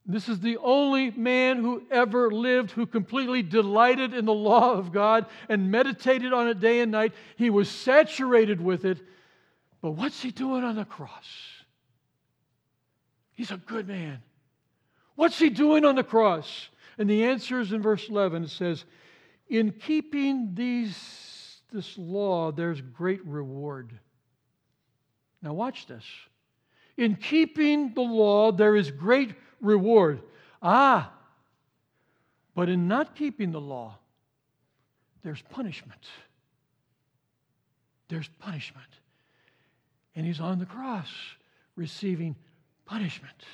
This 0.06 0.28
is 0.28 0.40
the 0.40 0.58
only 0.58 1.12
man 1.12 1.58
who 1.58 1.84
ever 1.92 2.32
lived 2.32 2.72
who 2.72 2.88
completely 2.88 3.44
delighted 3.44 4.14
in 4.14 4.26
the 4.26 4.34
law 4.34 4.74
of 4.74 4.92
God 4.92 5.28
and 5.50 5.70
meditated 5.70 6.34
on 6.34 6.48
it 6.48 6.60
day 6.60 6.80
and 6.80 6.92
night. 6.92 7.14
He 7.36 7.52
was 7.52 7.70
saturated 7.70 8.60
with 8.60 8.86
it. 8.86 8.98
But 9.82 9.92
what's 9.92 10.20
he 10.20 10.32
doing 10.32 10.64
on 10.64 10.76
the 10.76 10.86
cross? 10.86 11.28
He's 13.34 13.52
a 13.52 13.58
good 13.58 13.88
man. 13.88 14.24
What's 15.16 15.38
he 15.38 15.50
doing 15.50 15.86
on 15.86 15.96
the 15.96 16.04
cross? 16.04 16.70
And 17.00 17.10
the 17.10 17.24
answer 17.24 17.60
is 17.60 17.72
in 17.72 17.82
verse 17.82 18.10
11. 18.10 18.44
It 18.44 18.50
says, 18.50 18.86
In 19.48 19.72
keeping 19.72 20.54
these 20.54 20.94
this 21.72 21.98
law, 21.98 22.52
there's 22.52 22.82
great 22.82 23.26
reward. 23.26 23.98
Now, 25.42 25.54
watch 25.54 25.86
this. 25.86 26.04
In 26.98 27.16
keeping 27.16 27.94
the 27.94 28.02
law, 28.02 28.52
there 28.52 28.76
is 28.76 28.92
great 28.92 29.34
reward. 29.62 30.22
Ah, 30.62 31.14
but 32.56 32.68
in 32.70 32.88
not 32.88 33.16
keeping 33.16 33.52
the 33.52 33.62
law, 33.62 33.98
there's 35.24 35.42
punishment. 35.44 36.08
There's 38.10 38.30
punishment. 38.40 38.88
And 40.16 40.26
he's 40.26 40.42
on 40.42 40.60
the 40.60 40.66
cross 40.66 41.08
receiving 41.76 42.36
punishment. 42.86 43.46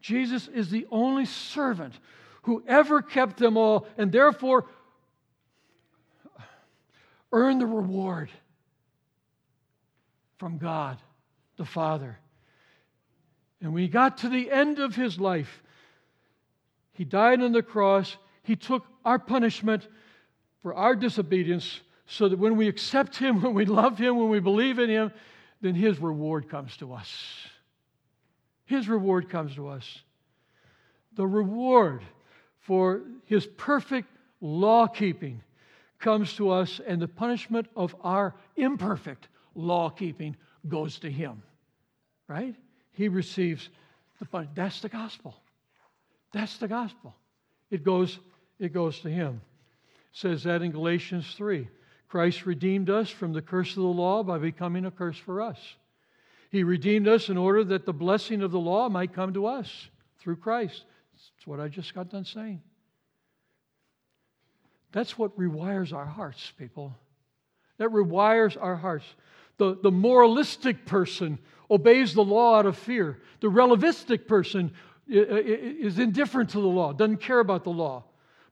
Jesus 0.00 0.48
is 0.48 0.68
the 0.68 0.86
only 0.90 1.24
servant 1.24 1.94
who 2.42 2.62
ever 2.66 3.02
kept 3.02 3.38
them 3.38 3.56
all, 3.56 3.86
and 3.96 4.10
therefore 4.10 4.66
earn 7.32 7.58
the 7.58 7.66
reward 7.66 8.30
from 10.38 10.58
God 10.58 10.98
the 11.56 11.64
Father. 11.64 12.18
And 13.60 13.72
when 13.72 13.82
he 13.82 13.88
got 13.88 14.18
to 14.18 14.28
the 14.28 14.50
end 14.50 14.80
of 14.80 14.96
his 14.96 15.20
life, 15.20 15.62
he 16.92 17.04
died 17.04 17.40
on 17.40 17.52
the 17.52 17.62
cross. 17.62 18.16
He 18.42 18.56
took 18.56 18.84
our 19.04 19.18
punishment 19.18 19.86
for 20.60 20.74
our 20.74 20.96
disobedience 20.96 21.80
so 22.06 22.28
that 22.28 22.38
when 22.38 22.56
we 22.56 22.68
accept 22.68 23.16
him, 23.16 23.40
when 23.42 23.54
we 23.54 23.64
love 23.64 23.98
him, 23.98 24.18
when 24.18 24.28
we 24.28 24.40
believe 24.40 24.78
in 24.78 24.90
him, 24.90 25.12
then 25.60 25.74
his 25.74 25.98
reward 26.00 26.48
comes 26.48 26.76
to 26.78 26.92
us. 26.92 27.08
His 28.64 28.88
reward 28.88 29.28
comes 29.28 29.54
to 29.54 29.68
us. 29.68 30.00
The 31.14 31.26
reward 31.26 32.02
for 32.62 33.02
his 33.26 33.46
perfect 33.46 34.08
law 34.40 34.86
keeping 34.86 35.42
comes 35.98 36.34
to 36.34 36.50
us, 36.50 36.80
and 36.84 37.00
the 37.00 37.08
punishment 37.08 37.68
of 37.76 37.94
our 38.02 38.34
imperfect 38.56 39.28
law 39.54 39.88
keeping 39.88 40.36
goes 40.68 40.98
to 40.98 41.10
him. 41.10 41.42
Right? 42.26 42.56
He 42.92 43.08
receives 43.08 43.68
the 44.18 44.24
punishment. 44.26 44.56
That's 44.56 44.80
the 44.80 44.88
gospel. 44.88 45.36
That's 46.32 46.56
the 46.58 46.68
gospel. 46.68 47.14
It 47.70 47.84
goes, 47.84 48.18
it 48.58 48.72
goes 48.72 49.00
to 49.00 49.10
him. 49.10 49.40
It 50.12 50.18
says 50.18 50.42
that 50.44 50.62
in 50.62 50.72
Galatians 50.72 51.34
3. 51.36 51.68
Christ 52.08 52.44
redeemed 52.44 52.90
us 52.90 53.08
from 53.08 53.32
the 53.32 53.40
curse 53.40 53.70
of 53.70 53.82
the 53.82 53.88
law 53.88 54.22
by 54.22 54.38
becoming 54.38 54.84
a 54.84 54.90
curse 54.90 55.16
for 55.16 55.40
us. 55.40 55.58
He 56.50 56.62
redeemed 56.62 57.08
us 57.08 57.30
in 57.30 57.38
order 57.38 57.64
that 57.64 57.86
the 57.86 57.94
blessing 57.94 58.42
of 58.42 58.50
the 58.50 58.60
law 58.60 58.90
might 58.90 59.14
come 59.14 59.32
to 59.32 59.46
us 59.46 59.88
through 60.18 60.36
Christ. 60.36 60.84
That's 61.12 61.46
what 61.46 61.60
I 61.60 61.68
just 61.68 61.94
got 61.94 62.10
done 62.10 62.24
saying. 62.24 62.62
That's 64.92 65.18
what 65.18 65.36
rewires 65.38 65.92
our 65.92 66.04
hearts, 66.04 66.52
people. 66.58 66.94
That 67.78 67.90
rewires 67.90 68.56
our 68.60 68.76
hearts. 68.76 69.06
The, 69.58 69.78
the 69.82 69.90
moralistic 69.90 70.86
person 70.86 71.38
obeys 71.70 72.14
the 72.14 72.24
law 72.24 72.58
out 72.58 72.66
of 72.66 72.76
fear. 72.76 73.20
The 73.40 73.48
relativistic 73.48 74.26
person 74.26 74.72
is 75.08 75.98
indifferent 75.98 76.50
to 76.50 76.60
the 76.60 76.68
law, 76.68 76.92
doesn't 76.92 77.20
care 77.20 77.40
about 77.40 77.64
the 77.64 77.70
law. 77.70 78.04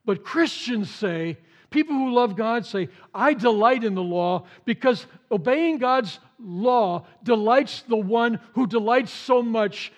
But 0.04 0.24
Christians 0.24 0.90
say, 0.90 1.38
people 1.68 1.94
who 1.94 2.12
love 2.12 2.36
God 2.36 2.66
say, 2.66 2.88
I 3.14 3.34
delight 3.34 3.84
in 3.84 3.94
the 3.94 4.02
law 4.02 4.46
because 4.64 5.06
obeying 5.30 5.78
God's 5.78 6.18
law 6.38 7.06
delights 7.22 7.82
the 7.82 7.96
one 7.96 8.40
who 8.54 8.66
delights 8.66 9.12
so 9.12 9.42
much 9.42 9.92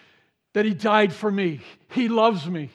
that 0.52 0.64
he 0.64 0.74
died 0.74 1.12
for 1.12 1.30
me. 1.30 1.60
He 1.90 2.08
loves 2.08 2.46
me. 2.46 2.70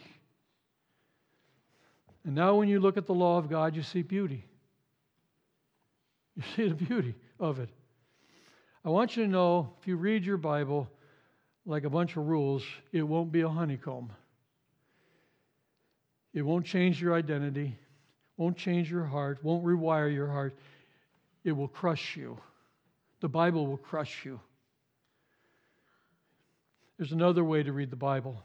And 2.25 2.36
now, 2.36 2.55
when 2.55 2.67
you 2.67 2.80
look 2.80 2.97
at 2.97 3.05
the 3.05 3.13
law 3.13 3.38
of 3.38 3.49
God, 3.49 3.75
you 3.75 3.84
see 3.84 4.01
beauty. 4.01 4.43
You 6.36 6.43
see 6.55 6.67
the 6.67 6.75
beauty 6.75 7.15
of 7.39 7.59
it. 7.59 7.69
I 8.84 8.89
want 8.89 9.17
you 9.17 9.23
to 9.23 9.30
know 9.30 9.73
if 9.80 9.88
you 9.88 9.95
read 9.95 10.25
your 10.25 10.38
Bible 10.38 10.89
like 11.65 11.84
a 11.84 11.89
bunch 11.89 12.15
of 12.15 12.28
rules, 12.28 12.63
it 12.91 13.01
won't 13.01 13.32
be 13.32 13.41
a 13.41 13.49
honeycomb. 13.49 14.11
It 16.34 16.41
won't 16.41 16.65
change 16.65 17.01
your 17.01 17.13
identity, 17.13 17.78
won't 18.38 18.57
change 18.57 18.91
your 18.91 19.03
heart, 19.03 19.43
won't 19.43 19.65
rewire 19.65 20.13
your 20.13 20.28
heart. 20.28 20.57
It 21.43 21.51
will 21.51 21.67
crush 21.67 22.15
you. 22.15 22.38
The 23.21 23.30
Bible 23.30 23.67
will 23.67 23.78
crush 23.78 24.23
you. 24.23 24.39
There's 26.98 27.12
another 27.12 27.43
way 27.43 27.62
to 27.62 27.72
read 27.72 27.91
the 27.91 27.95
Bible. 27.95 28.41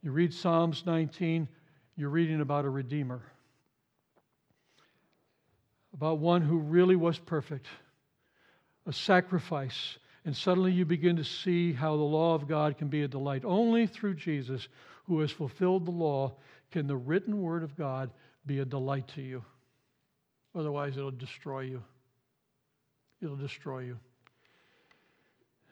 You 0.00 0.12
read 0.12 0.32
Psalms 0.32 0.84
19, 0.86 1.48
you're 1.96 2.08
reading 2.08 2.40
about 2.40 2.64
a 2.64 2.70
Redeemer, 2.70 3.20
about 5.92 6.18
one 6.18 6.40
who 6.40 6.58
really 6.58 6.94
was 6.94 7.18
perfect, 7.18 7.66
a 8.86 8.92
sacrifice. 8.92 9.98
And 10.24 10.36
suddenly 10.36 10.70
you 10.70 10.84
begin 10.84 11.16
to 11.16 11.24
see 11.24 11.72
how 11.72 11.96
the 11.96 12.02
law 12.02 12.34
of 12.34 12.46
God 12.46 12.78
can 12.78 12.88
be 12.88 13.02
a 13.02 13.08
delight. 13.08 13.44
Only 13.44 13.86
through 13.86 14.14
Jesus, 14.14 14.68
who 15.04 15.18
has 15.20 15.32
fulfilled 15.32 15.86
the 15.86 15.90
law, 15.90 16.36
can 16.70 16.86
the 16.86 16.96
written 16.96 17.42
word 17.42 17.64
of 17.64 17.76
God 17.76 18.10
be 18.46 18.60
a 18.60 18.64
delight 18.64 19.08
to 19.16 19.22
you. 19.22 19.44
Otherwise, 20.54 20.96
it'll 20.96 21.10
destroy 21.10 21.60
you. 21.62 21.82
It'll 23.20 23.36
destroy 23.36 23.80
you. 23.80 23.98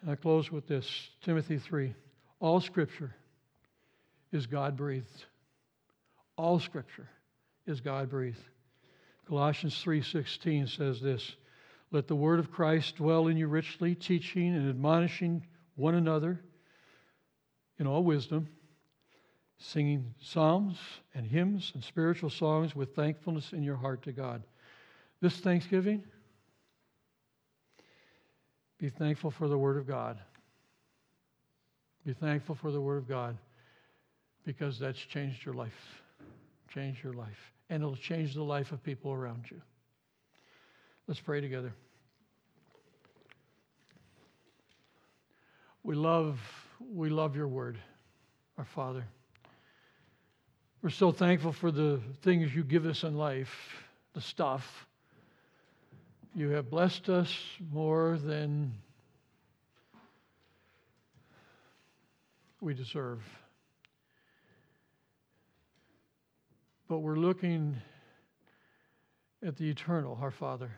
And 0.03 0.11
I 0.11 0.16
close 0.16 0.51
with 0.51 0.66
this 0.66 1.11
Timothy 1.23 1.59
3. 1.59 1.95
All 2.41 2.61
scripture 2.61 3.14
is 4.32 4.47
God 4.47 4.76
breathed 4.76 5.24
all 6.39 6.61
scripture 6.61 7.11
is 7.66 7.80
God 7.80 8.09
breathed. 8.09 8.49
Colossians 9.26 9.82
3:16 9.82 10.68
says 10.68 11.01
this, 11.01 11.36
"Let 11.91 12.07
the 12.07 12.16
word 12.16 12.39
of 12.39 12.51
Christ 12.51 12.97
dwell 12.97 13.26
in 13.26 13.36
you 13.36 13.49
richly, 13.49 13.95
teaching 13.95 14.55
and 14.55 14.68
admonishing 14.68 15.47
one 15.74 15.97
another 15.97 16.43
in 17.78 17.86
all 17.86 18.05
wisdom, 18.05 18.49
singing 19.59 20.14
psalms 20.20 20.80
and 21.12 21.26
hymns 21.26 21.72
and 21.74 21.82
spiritual 21.82 22.30
songs 22.30 22.74
with 22.74 22.95
thankfulness 22.95 23.53
in 23.53 23.62
your 23.62 23.76
heart 23.76 24.03
to 24.03 24.12
God." 24.12 24.47
This 25.20 25.41
Thanksgiving, 25.41 26.09
be 28.78 28.89
thankful 28.89 29.32
for 29.32 29.49
the 29.49 29.59
word 29.59 29.76
of 29.76 29.86
God. 29.86 30.22
Be 32.09 32.14
thankful 32.14 32.54
for 32.54 32.70
the 32.70 32.80
word 32.80 32.96
of 32.96 33.06
God 33.06 33.36
because 34.46 34.78
that's 34.78 34.98
changed 34.98 35.44
your 35.44 35.52
life 35.52 36.00
Changed 36.72 37.04
your 37.04 37.12
life, 37.12 37.52
and 37.68 37.82
it'll 37.82 37.96
change 37.96 38.34
the 38.34 38.42
life 38.42 38.72
of 38.72 38.82
people 38.82 39.12
around 39.12 39.50
you. 39.50 39.61
Let's 41.06 41.20
pray 41.20 41.42
together. 41.42 41.72
We 45.82 45.94
love, 45.94 46.40
we 46.80 47.11
love 47.11 47.36
your 47.36 47.48
word, 47.48 47.78
our 48.56 48.64
Father. 48.64 49.04
We're 50.82 50.90
so 50.90 51.12
thankful 51.12 51.52
for 51.52 51.70
the 51.70 52.00
things 52.22 52.54
you 52.54 52.64
give 52.64 52.86
us 52.86 53.02
in 53.02 53.16
life, 53.16 53.54
the 54.14 54.20
stuff. 54.22 54.86
You 56.34 56.50
have 56.50 56.70
blessed 56.70 57.11
us 57.11 57.34
more 57.70 58.18
than 58.18 58.72
we 62.61 62.74
deserve. 62.74 63.20
But 66.88 66.98
we're 66.98 67.16
looking 67.16 67.76
at 69.46 69.56
the 69.56 69.68
eternal, 69.68 70.18
our 70.20 70.30
Father, 70.30 70.70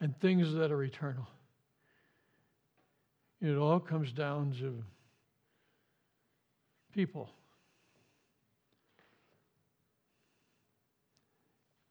and 0.00 0.18
things 0.20 0.52
that 0.54 0.70
are 0.72 0.82
eternal. 0.82 1.26
It 3.40 3.56
all 3.56 3.80
comes 3.80 4.12
down 4.12 4.54
to 4.60 4.82
people. 6.94 7.28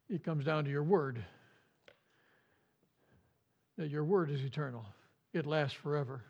It 0.10 0.24
comes 0.24 0.46
down 0.46 0.64
to 0.64 0.70
your 0.70 0.84
word. 0.84 1.24
That 3.78 3.90
your 3.90 4.04
word 4.04 4.32
is 4.32 4.42
eternal. 4.42 4.86
It 5.34 5.46
lasts 5.46 5.78
forever, 5.82 6.22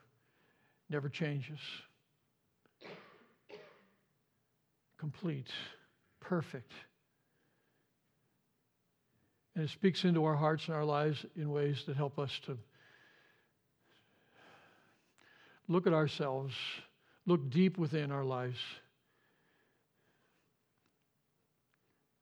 never 0.89 1.09
changes. 1.09 1.59
Complete, 5.01 5.49
perfect. 6.19 6.71
And 9.55 9.63
it 9.63 9.71
speaks 9.71 10.03
into 10.03 10.23
our 10.25 10.35
hearts 10.35 10.67
and 10.67 10.75
our 10.75 10.85
lives 10.85 11.25
in 11.35 11.49
ways 11.49 11.81
that 11.87 11.97
help 11.97 12.19
us 12.19 12.29
to 12.45 12.55
look 15.67 15.87
at 15.87 15.93
ourselves, 15.93 16.53
look 17.25 17.49
deep 17.49 17.79
within 17.79 18.11
our 18.11 18.23
lives, 18.23 18.59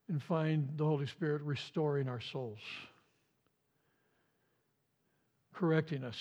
and 0.08 0.22
find 0.22 0.70
the 0.78 0.84
Holy 0.86 1.06
Spirit 1.06 1.42
restoring 1.42 2.08
our 2.08 2.22
souls, 2.32 2.60
correcting 5.52 6.02
us, 6.02 6.16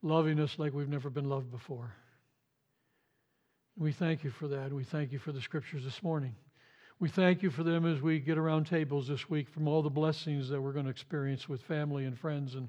loving 0.00 0.40
us 0.40 0.54
like 0.56 0.72
we've 0.72 0.88
never 0.88 1.10
been 1.10 1.28
loved 1.28 1.50
before. 1.50 1.92
We 3.78 3.92
thank 3.92 4.24
you 4.24 4.30
for 4.30 4.48
that. 4.48 4.72
We 4.72 4.84
thank 4.84 5.12
you 5.12 5.18
for 5.18 5.32
the 5.32 5.40
scriptures 5.40 5.84
this 5.84 6.02
morning. 6.02 6.34
We 6.98 7.08
thank 7.08 7.42
you 7.42 7.50
for 7.50 7.62
them 7.62 7.86
as 7.86 8.02
we 8.02 8.18
get 8.18 8.36
around 8.36 8.66
tables 8.66 9.06
this 9.06 9.30
week 9.30 9.48
from 9.48 9.68
all 9.68 9.82
the 9.82 9.88
blessings 9.88 10.48
that 10.48 10.60
we're 10.60 10.72
going 10.72 10.86
to 10.86 10.90
experience 10.90 11.48
with 11.48 11.62
family 11.62 12.04
and 12.04 12.18
friends 12.18 12.54
and 12.54 12.68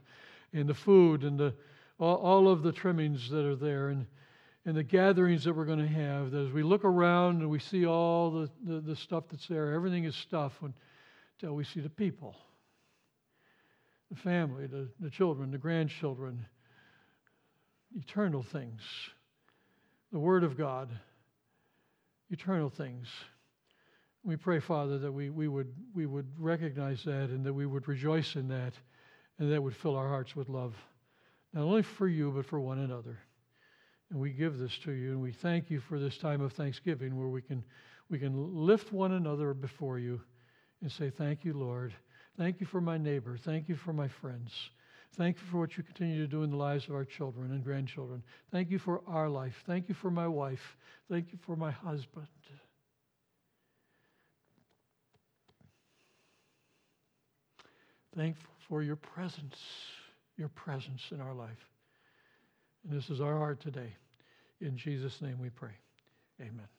and 0.54 0.68
the 0.68 0.74
food 0.74 1.24
and 1.24 1.40
the, 1.40 1.54
all, 2.00 2.16
all 2.16 2.48
of 2.48 2.64
the 2.64 2.72
trimmings 2.72 3.30
that 3.30 3.46
are 3.46 3.56
there 3.56 3.90
and, 3.90 4.06
and 4.66 4.76
the 4.76 4.84
gatherings 4.84 5.44
that 5.44 5.54
we're 5.54 5.66
going 5.66 5.80
to 5.80 5.88
have. 5.88 6.34
As 6.34 6.52
we 6.52 6.64
look 6.64 6.84
around 6.84 7.42
and 7.42 7.50
we 7.50 7.60
see 7.60 7.86
all 7.86 8.32
the, 8.32 8.50
the, 8.66 8.80
the 8.82 8.96
stuff 8.96 9.26
that's 9.30 9.48
there, 9.48 9.74
everything 9.74 10.06
is 10.06 10.16
stuff 10.16 10.54
until 10.62 11.56
we 11.56 11.64
see 11.64 11.80
the 11.80 11.90
people, 11.90 12.36
the 14.10 14.18
family, 14.18 14.68
the, 14.68 14.90
the 15.00 15.10
children, 15.10 15.52
the 15.52 15.58
grandchildren, 15.58 16.46
eternal 17.96 18.44
things, 18.44 18.82
the 20.12 20.20
Word 20.20 20.44
of 20.44 20.58
God, 20.58 20.90
eternal 22.30 22.70
things. 22.70 23.08
We 24.24 24.36
pray, 24.36 24.60
Father, 24.60 24.98
that 25.00 25.12
we, 25.12 25.30
we, 25.30 25.48
would, 25.48 25.74
we 25.94 26.06
would 26.06 26.28
recognize 26.38 27.04
that 27.04 27.30
and 27.30 27.46
that 27.46 27.54
we 27.54 27.66
would 27.66 27.88
rejoice 27.88 28.36
in 28.36 28.48
that 28.50 28.74
and 29.38 29.52
that 29.52 29.62
would 29.62 29.76
fill 29.76 29.96
our 29.96 30.08
hearts 30.08 30.36
with 30.36 30.50
love, 30.50 30.76
not 31.54 31.64
only 31.64 31.82
for 31.82 32.08
you, 32.08 32.32
but 32.32 32.46
for 32.46 32.60
one 32.60 32.80
another. 32.80 33.18
And 34.10 34.20
we 34.20 34.32
give 34.32 34.58
this 34.58 34.78
to 34.80 34.92
you, 34.92 35.12
and 35.12 35.22
we 35.22 35.32
thank 35.32 35.70
you 35.70 35.80
for 35.80 36.00
this 36.00 36.18
time 36.18 36.42
of 36.42 36.54
thanksgiving 36.54 37.18
where 37.18 37.30
we 37.30 37.42
can, 37.42 37.64
we 38.10 38.20
can 38.20 38.66
lift 38.66 38.92
one 38.92 39.14
another 39.14 39.54
before 39.54 40.00
you 40.00 40.20
and 40.82 40.92
say, 40.92 41.10
Thank 41.10 41.46
you, 41.46 41.54
Lord. 41.54 41.94
Thank 42.38 42.60
you 42.60 42.66
for 42.66 42.82
my 42.82 42.98
neighbor. 42.98 43.38
Thank 43.38 43.70
you 43.70 43.76
for 43.76 43.94
my 43.94 44.08
friends. 44.08 44.52
Thank 45.18 45.38
you 45.38 45.44
for 45.52 45.58
what 45.58 45.76
you 45.76 45.84
continue 45.84 46.22
to 46.22 46.28
do 46.28 46.44
in 46.44 46.52
the 46.52 46.56
lives 46.56 46.88
of 46.88 46.96
our 46.96 47.04
children 47.04 47.52
and 47.52 47.64
grandchildren. 47.64 48.24
Thank 48.52 48.70
you 48.70 48.80
for 48.80 49.02
our 49.08 49.28
life. 49.28 49.54
Thank 49.66 49.90
you 49.90 49.96
for 49.96 50.10
my 50.10 50.28
wife. 50.28 50.78
Thank 51.10 51.32
you 51.32 51.40
for 51.46 51.56
my 51.56 51.72
husband. 51.72 52.28
Thankful 58.16 58.54
for 58.68 58.82
your 58.82 58.96
presence, 58.96 59.58
your 60.38 60.50
presence 60.50 61.02
in 61.12 61.22
our 61.22 61.34
life. 61.34 61.70
And 62.84 62.98
this 62.98 63.10
is 63.10 63.22
our 63.22 63.38
heart 63.38 63.62
today. 63.62 63.96
In 64.62 64.78
Jesus' 64.78 65.22
name 65.22 65.40
we 65.40 65.50
pray. 65.50 65.74
Amen. 66.42 66.79